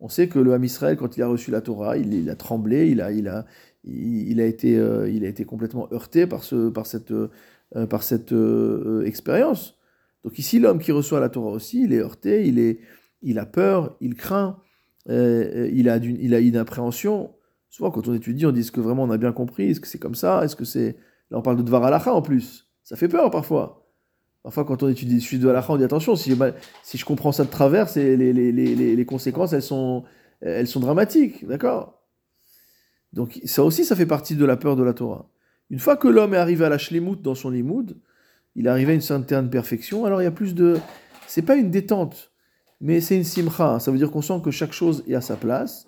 [0.00, 2.90] On sait que le Ham Israël, quand il a reçu la Torah, il, a tremblé,
[2.90, 3.46] il a, il a,
[3.84, 7.28] il, a été, euh, il a été complètement heurté par, ce, par cette, euh,
[7.88, 9.78] par cette euh, expérience.
[10.24, 12.80] Donc ici, l'homme qui reçoit la Torah aussi, il est heurté, il, est,
[13.22, 14.58] il a peur, il craint,
[15.08, 17.30] il, a il a une appréhension.
[17.70, 19.70] Souvent, quand on étudie, on dit est-ce que vraiment on a bien compris?
[19.70, 20.44] Est-ce que c'est comme ça?
[20.44, 20.96] Est-ce que c'est.
[21.32, 22.68] Là, on parle de Dvar Halacha en plus.
[22.84, 23.88] Ça fait peur parfois.
[24.42, 27.44] Parfois, quand on étudie le sujet de Halacha, on dit attention, si, je comprends ça
[27.44, 30.04] de travers, les, les, conséquences, elles sont,
[30.76, 31.46] dramatiques.
[31.46, 32.02] D'accord?
[33.14, 35.30] Donc, ça aussi, ça fait partie de la peur de la Torah.
[35.70, 37.96] Une fois que l'homme est arrivé à la shlemut dans son limoud,
[38.54, 40.78] il est arrivé à une certaine perfection, alors il y a plus de.
[41.26, 42.30] C'est pas une détente,
[42.82, 43.80] mais c'est une simcha.
[43.80, 45.86] Ça veut dire qu'on sent que chaque chose est à sa place.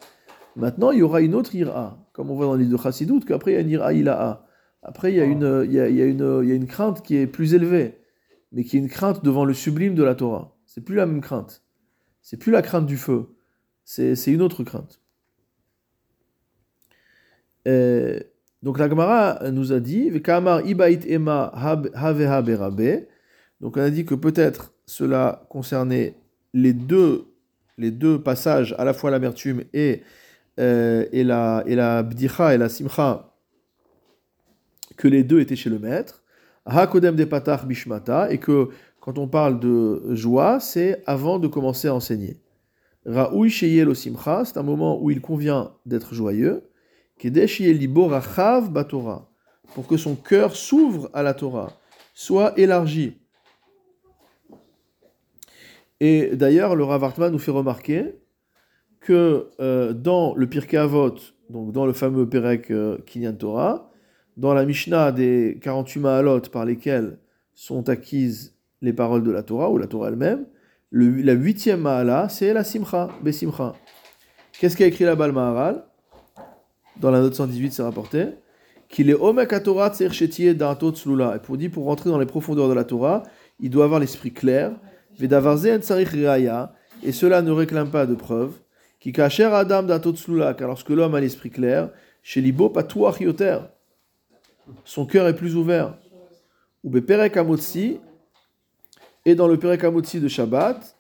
[0.57, 3.51] Maintenant, il y aura une autre ira, comme on voit dans l'île de Chassidut, qu'après
[3.51, 4.47] il y a une ira ilaha.
[4.85, 6.55] Après, il y, a une, il, y a, il, y a une, il y a
[6.55, 7.99] une crainte qui est plus élevée,
[8.53, 10.55] mais qui est une crainte devant le sublime de la Torah.
[10.67, 11.63] C'est plus la même crainte.
[12.21, 13.35] C'est plus la crainte du feu.
[13.85, 15.01] C'est une autre crainte.
[17.67, 18.21] Euh,
[18.63, 20.11] donc la Gemara nous a dit.
[23.61, 26.15] Donc on a dit que peut-être cela concernait
[26.53, 27.27] les deux,
[27.79, 30.03] les deux passages, à la fois l'amertume et,
[30.61, 33.34] euh, et, la, et la bdicha et la simcha,
[34.97, 36.23] que les deux étaient chez le maître.
[36.67, 38.71] Hakodem de patach bishmata, et que
[39.01, 42.41] quand on parle de joie, c'est avant de commencer à enseigner.
[43.05, 46.63] Ra'ui sheyel simcha, c'est un moment où il convient d'être joyeux.
[47.23, 49.31] Libo rachav batora,
[49.75, 51.73] pour que son cœur s'ouvre à la Torah,
[52.15, 53.19] soit élargi.
[56.01, 58.17] Et d'ailleurs, le Rav Hartman nous fait remarquer
[59.01, 61.15] que euh, dans le Pirkei Avot,
[61.51, 63.91] donc dans le fameux Perek euh, Kinyan Torah,
[64.37, 67.19] dans la Mishnah des 48 Mahalot par lesquelles
[67.55, 70.45] sont acquises les paroles de la Torah, ou la Torah elle-même,
[70.91, 73.75] le- la huitième Mahala, c'est la Simcha, Besimcha.
[74.59, 75.85] Qu'est-ce qu'a écrit là-bas le Maharal?
[77.01, 78.27] Dans la note 118, c'est rapporté
[78.89, 81.37] qu'il est Omek Torah Da'ato Tzlula.
[81.37, 83.25] Et pour dire, pour rentrer dans les profondeurs de la Torah,
[83.59, 84.73] il doit avoir l'esprit clair.
[85.21, 88.53] Et cela ne réclame pas de preuve.
[89.01, 91.91] Qui kacher Adam Tzlula, car lorsque l'homme a l'esprit clair,
[92.23, 93.59] chez Libo Patuach Yoter,
[94.85, 95.97] son cœur est plus ouvert.
[96.83, 98.01] Ou Beperek Amotsi,
[99.27, 100.97] et dans le Perek Amotsi de Shabbat,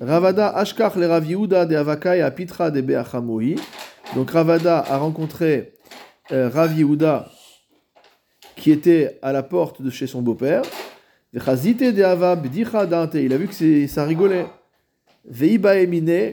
[0.00, 3.56] Ravada Ashkach le Rav Yehuda de Avakai à Pitra de Beachamohi.
[4.14, 5.74] Donc Ravada a rencontré
[6.32, 6.72] euh, Rav
[8.56, 10.62] qui était à la porte de chez son beau-père.
[11.32, 14.46] Il a vu que ça rigolait.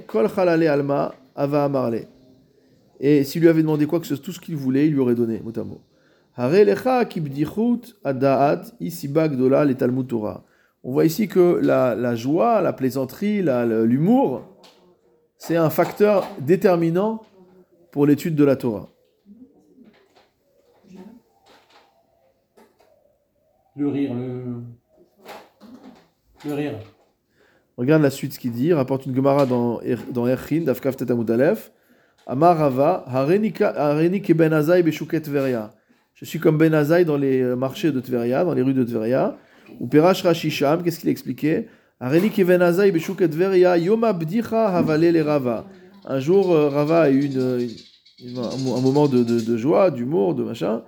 [0.08, 1.92] Kol Alma Ava.
[3.00, 5.00] Et s'il lui avait demandé quoi que ce soit, tout ce qu'il voulait, il lui
[5.00, 5.82] aurait donné, mot à mot.
[10.84, 14.44] On voit ici que la, la joie, la plaisanterie, l'humour,
[15.38, 17.24] c'est un facteur déterminant
[17.92, 18.88] pour l'étude de la Torah.
[23.76, 24.62] Le rire, le.
[26.46, 26.80] Le rire.
[27.78, 28.72] Regarde la suite ce qu'il dit.
[28.72, 31.72] Rapporte une Gemara dans, Er- dans Erchin, Dafkaf Tetamut Aleph.
[32.28, 35.72] Amar Rava, Hareni ka- Hareni ke Ben Azaï beshuket Tveria.
[36.20, 38.84] Je suis comme Ben Azaï dans les euh, marchés de Tveria, dans les rues de
[38.84, 39.38] Tveria.
[39.80, 41.68] Ou Perash Rashisham, qu'est-ce qu'il expliquait?
[42.02, 42.10] Ben.
[46.06, 47.68] Un jour, euh, Rava a eu une,
[48.26, 50.82] une- un, mo- un moment de, de- de joie, d'humour, de machin.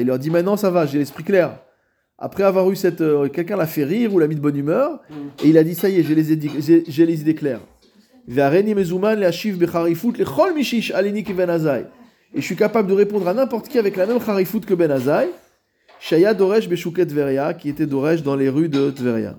[0.00, 1.58] Il leur dit maintenant ça va, j'ai l'esprit clair.
[2.18, 3.00] Après avoir eu cette.
[3.00, 5.00] euh, Quelqu'un l'a fait rire ou l'a mis de bonne humeur,
[5.44, 6.32] et il a dit ça y est, j'ai les,
[7.06, 7.60] les idées claires.
[8.26, 8.54] Ben.
[12.34, 14.90] Et je suis capable de répondre à n'importe qui avec la même charifut que Ben
[14.90, 15.28] Azai.
[16.00, 19.36] Shaya Doresh Beshuket Tveria, qui était Doresh dans les rues de Tveria.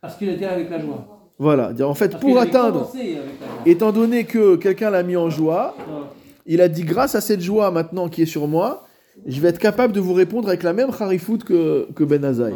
[0.00, 1.06] Parce qu'il était avec la joie.
[1.38, 2.92] Voilà, en fait, Parce pour atteindre,
[3.66, 5.74] étant donné que quelqu'un l'a mis en joie,
[6.46, 8.86] il a dit grâce à cette joie maintenant qui est sur moi,
[9.26, 12.24] je vais être capable de vous répondre avec la même charifut que, que Ben.
[12.24, 12.50] Ouais.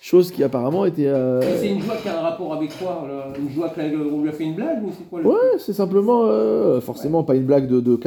[0.00, 1.06] Chose qui apparemment était.
[1.08, 4.28] euh, C'est une joie qui a un rapport avec quoi là Une joie qu'on lui
[4.28, 7.44] a fait une blague ou c'est quoi le- Ouais, c'est simplement, euh, forcément pas une
[7.46, 7.98] blague de, de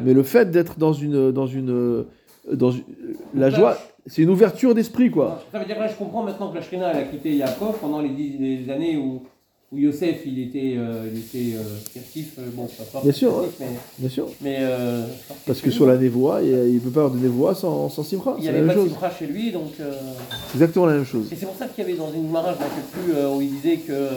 [0.00, 2.04] mais le fait d'être dans une, dans une, euh,
[2.52, 2.84] dans une-
[3.34, 5.42] la joie, c'est une ouverture d'esprit quoi.
[5.52, 8.00] Ça veut dire là, je comprends maintenant que la Shrina elle a quitté Yaakov pendant
[8.00, 9.22] les, dix, les années où,
[9.72, 11.62] où Yosef il était, euh, il était euh,
[11.94, 12.34] captif.
[12.38, 13.66] euh, bon, pas, pas Bien sûr, mais,
[13.98, 14.28] Bien sûr.
[14.42, 15.06] mais euh,
[15.46, 18.34] Parce que sur la névoie, il ne peut pas avoir de névoie sans, sans simra.
[18.38, 18.88] il n'y avait pas de.
[18.88, 19.72] Simcha chez lui, donc.
[19.78, 21.26] C'est exactement la même chose.
[21.32, 23.48] Et c'est pour ça qu'il y avait dans une marage, je ne plus, où il
[23.50, 24.08] disait que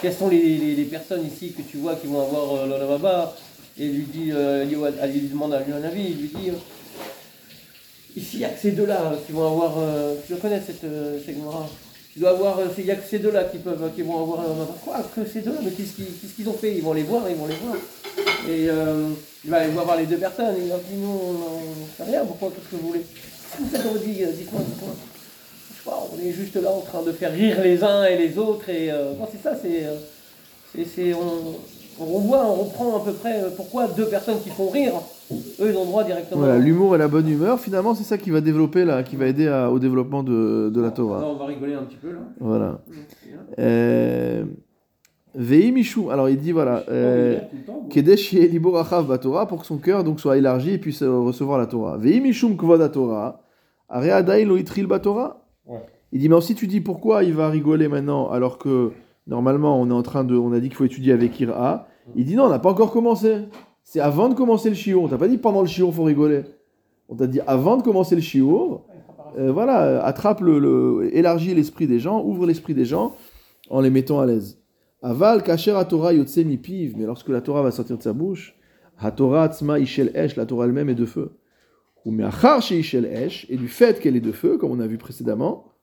[0.00, 3.36] quelles sont les, les, les personnes ici que tu vois qui vont avoir l'Olamaba
[3.78, 6.50] Et lui dit, il lui demande à lui un avis, il lui dit
[8.16, 9.74] Ici, il n'y a que ces deux-là qui vont avoir.
[10.26, 10.86] tu le connais cette,
[11.26, 11.36] cette
[12.24, 12.58] Avoir.
[12.60, 14.74] euh, Il n'y a que ces deux-là qui, peuvent, qui vont avoir l'Olamaba.
[14.84, 16.74] Quoi Que ces deux-là Mais qu'est-ce qu'ils ont fait?
[16.74, 17.76] Ils vont les voir, ils vont les voir.
[18.48, 19.08] Et euh,
[19.44, 22.24] il va il va voir les deux personnes, il leur dit Nous, on sait rien,
[22.24, 23.00] pourquoi Qu'est-ce que vous voulez?
[23.70, 24.94] Qu'est-ce que vous Euh, Dites-moi, dites-moi.
[25.78, 28.38] Je pas, on est juste là en train de faire rire les uns et les
[28.38, 28.68] autres.
[28.70, 29.84] Et euh, bon, c'est ça, c'est.
[29.84, 34.68] euh, on, on revoit, on reprend à peu près euh, pourquoi deux personnes qui font
[34.68, 34.92] rire,
[35.32, 36.40] eux, ils ont droit directement.
[36.40, 39.26] Voilà, l'humour et la bonne humeur, finalement, c'est ça qui va développer, là, qui va
[39.26, 41.24] aider à- au développement de, de la Là, Torah.
[41.26, 42.20] on va rigoler un petit peu là.
[42.40, 42.80] Voilà.
[43.58, 44.44] Euh,
[45.34, 46.82] Vei Mishou, alors il dit voilà.
[46.88, 47.38] euh.
[47.90, 51.18] Kedesh yeh libo rachav batorah, pour que son cœur donc soit élargi et puisse euh,
[51.20, 51.98] recevoir la Torah.
[51.98, 53.42] Vei mishum kvod Torah,
[53.90, 55.44] are adai lo itril batorah.
[55.66, 55.80] Ouais.
[56.12, 58.92] Il dit mais si tu dis pourquoi il va rigoler maintenant alors que
[59.26, 61.86] normalement on est en train de, on a dit qu'il faut étudier avec Ira.
[62.14, 63.40] Il dit non, on n'a pas encore commencé.
[63.88, 65.00] C'est avant de commencer le shiur.
[65.00, 66.42] On t'a pas dit pendant le shiur faut rigoler.
[67.08, 68.82] On t'a dit avant de commencer le shiur.
[69.38, 73.14] euh, voilà, attrape le, élargis l'esprit des gens, ouvre l'esprit des gens
[73.70, 74.60] en les mettant à l'aise.
[75.02, 78.56] Aval kasher Torah yotse mi piv, mais lorsque la Torah va sortir de sa bouche,
[78.98, 81.38] ha Torah atzma ishel esh, la Torah elle-même est de feu.
[82.04, 84.86] Ou me'achar she ishel esh, et du fait qu'elle est de feu, comme on a
[84.88, 85.74] vu précédemment,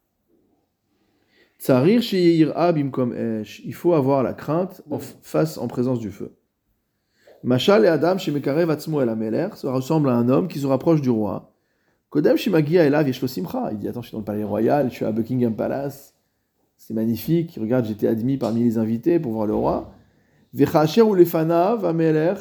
[1.57, 6.11] tsarir she yir'a bimkom esh, il faut avoir la crainte en face en présence du
[6.11, 6.35] feu.
[7.43, 10.67] Machal et Adam chez Mekarev Atzmo el Ameler, ça ressemble à un homme qui se
[10.67, 11.51] rapproche du roi.
[12.09, 13.69] Kodem Shimagia Elav Yeshlo Simcha.
[13.73, 16.13] Il dit Attends, je suis dans le palais royal, je suis à Buckingham Palace.
[16.77, 17.57] C'est magnifique.
[17.59, 19.91] Regarde, j'étais admis parmi les invités pour voir le roi.
[20.53, 22.35] Vechacher ou Lefanav Ameler.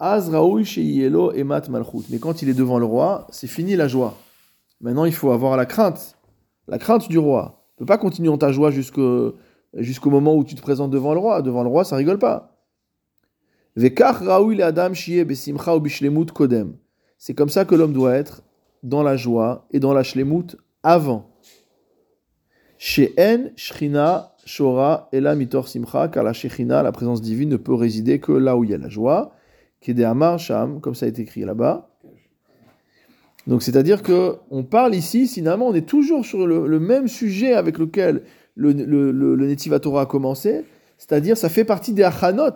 [0.00, 2.06] Emat Malchut.
[2.10, 4.16] Mais quand il est devant le roi, c'est fini la joie.
[4.80, 6.18] Maintenant, il faut avoir la crainte.
[6.66, 7.68] La crainte du roi.
[7.76, 9.34] Tu peux pas continuer en ta joie jusqu'au
[9.74, 11.40] jusqu'au moment où tu te présentes devant le roi.
[11.40, 12.53] Devant le roi, ça rigole pas.
[13.76, 13.94] C'est
[17.34, 18.42] comme ça que l'homme doit être
[18.82, 21.30] dans la joie et dans la shlemut avant.
[22.78, 27.74] Chez En, Shrina, Shora, Ela Mitor Simcha, car la Shechina, la présence divine, ne peut
[27.74, 29.32] résider que là où il y a la joie.
[29.80, 31.90] Kede Amar Sham, comme ça été écrit là-bas.
[33.46, 37.78] Donc c'est-à-dire que on parle ici, finalement, on est toujours sur le, même sujet avec
[37.78, 38.22] lequel
[38.54, 40.64] le, le, Torah a commencé,
[40.96, 42.54] c'est-à-dire ça fait partie des achanot.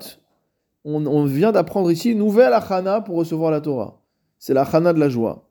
[0.85, 4.03] On, on vient d'apprendre ici une nouvelle achana pour recevoir la Torah.
[4.39, 5.51] C'est l'achana de la joie.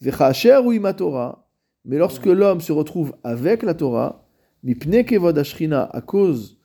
[0.00, 1.48] Vechacher ou Torah.
[1.84, 4.24] Mais lorsque l'homme se retrouve avec la Torah,
[4.62, 6.58] mipne kevod ashrina, à cause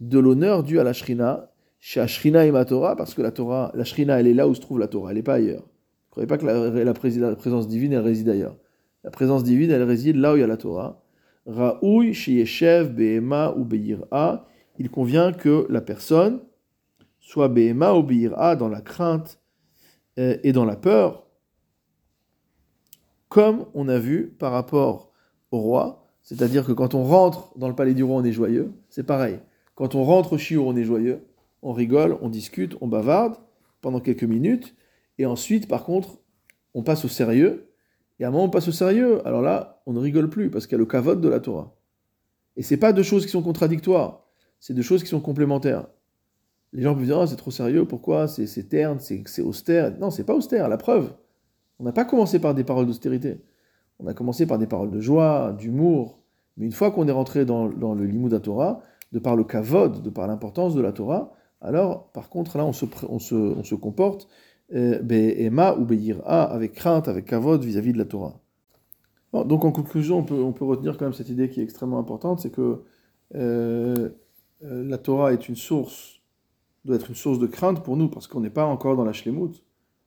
[0.00, 3.84] de l'honneur dû à la shrina, chez ashrina ima Torah, parce que la Torah, la
[3.84, 5.62] shrina, elle est là où se trouve la Torah, elle n'est pas ailleurs.
[5.62, 6.94] Ne croyez pas que la, la, la,
[7.36, 8.56] présence divine, elle réside ailleurs?
[9.04, 11.02] La présence divine, elle réside là où il y a la Torah.
[11.46, 14.46] Ra'ouy, sheyeshev, be'ema ou be'yir'a.
[14.78, 16.40] Il convient que la personne
[17.20, 19.38] soit be'ema ou be'yir'a dans la crainte
[20.16, 21.26] et dans la peur,
[23.28, 25.12] comme on a vu par rapport
[25.52, 26.04] au roi.
[26.22, 28.72] C'est-à-dire que quand on rentre dans le palais du roi, on est joyeux.
[28.88, 29.38] C'est pareil.
[29.74, 31.24] Quand on rentre au chiour, on est joyeux.
[31.62, 33.36] On rigole, on discute, on bavarde
[33.80, 34.74] pendant quelques minutes.
[35.18, 36.18] Et ensuite, par contre,
[36.74, 37.70] on passe au sérieux.
[38.18, 39.26] Et à un moment, on passe au sérieux.
[39.26, 41.74] Alors là, on ne rigole plus parce qu'il y a le kavod de la Torah.
[42.56, 44.26] Et c'est pas deux choses qui sont contradictoires.
[44.58, 45.86] C'est deux choses qui sont complémentaires.
[46.72, 48.28] Les gens peuvent dire, oh, c'est trop sérieux, pourquoi?
[48.28, 49.96] C'est terne, c'est austère.
[49.98, 51.12] Non, c'est pas austère, la preuve.
[51.78, 53.40] On n'a pas commencé par des paroles d'austérité.
[53.98, 56.20] On a commencé par des paroles de joie, d'humour.
[56.56, 60.10] Mais une fois qu'on est rentré dans, le limud Torah, de par le kavod, de
[60.10, 63.74] par l'importance de la Torah, alors, par contre, là, on se, on se, on se
[63.74, 64.28] comporte
[64.70, 68.40] Be'ema ou Be'yir'a, avec crainte, avec kavod vis-à-vis de la Torah.
[69.32, 71.98] Donc en conclusion, on peut, on peut, retenir quand même cette idée qui est extrêmement
[71.98, 72.82] importante, c'est que
[73.36, 74.10] euh,
[74.60, 76.19] la Torah est une source,
[76.84, 79.12] doit être une source de crainte pour nous, parce qu'on n'est pas encore dans la
[79.12, 79.62] shlemut,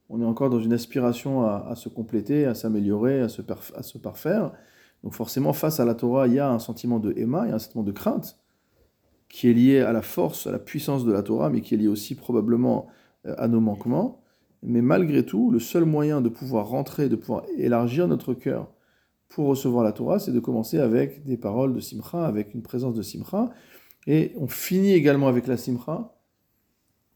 [0.09, 4.51] on est encore dans une aspiration à, se compléter, à s'améliorer, à, se parfaire.
[5.03, 7.51] Donc forcément, face à la Torah, il y a un sentiment de Emma, il y
[7.51, 8.37] a un sentiment de crainte,
[9.29, 11.77] qui est lié à la force, à la puissance de la Torah, mais qui est
[11.77, 12.87] lié aussi probablement
[13.25, 14.21] à nos manquements.
[14.61, 18.71] Mais malgré tout, le seul moyen de pouvoir rentrer, de pouvoir élargir notre cœur
[19.27, 22.93] pour recevoir la Torah, c'est de commencer avec des paroles de Simcha, avec une présence
[22.93, 23.49] de Simcha.
[24.05, 26.13] Et on finit également avec la Simcha,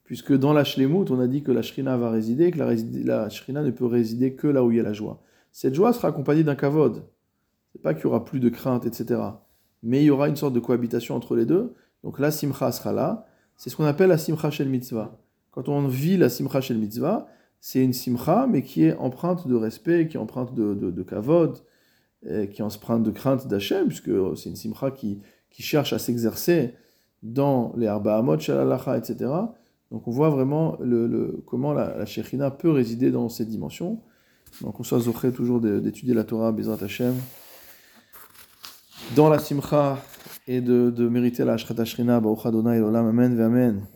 [0.08, 3.30] puisque dans la Shlemut, on a dit que la Shrina va résider, que la, la
[3.30, 5.22] Shrina ne peut résider que là où il y a la joie.
[5.52, 7.04] Cette joie sera accompagnée d'un kavod.
[7.74, 9.20] C'est pas qu'il y aura plus de crainte, etc.
[9.84, 11.74] Mais il y aura une sorte de cohabitation entre les deux.
[12.04, 13.26] Donc la Simcha sera là.
[13.58, 15.20] C'est ce qu'on appelle la Simcha Shel Mitzvah.
[15.52, 17.28] Quand on vit la Simcha Shel Mitzvah,
[17.60, 21.58] c'est une simcha, mais qui est empreinte de respect, qui est empreinte de, de, kavod,
[22.22, 26.76] qui est empreinte de crainte d'Hachem, puisque c'est une simcha qui, cherche à s'exercer
[27.24, 29.32] dans les arba amot, shalalacha, etc.
[29.92, 34.02] Donc on voit vraiment le, comment la, la Shechina peut résider dans ces dimensions.
[34.62, 37.16] Donc on soit zoché toujours d'étudier la Torah, Bezrat Hashem,
[39.16, 40.00] dans la simcha
[40.48, 43.88] et de, de mériter la Ashrat Ashrina, Baruch Adonai, Olam, Amen, Amen.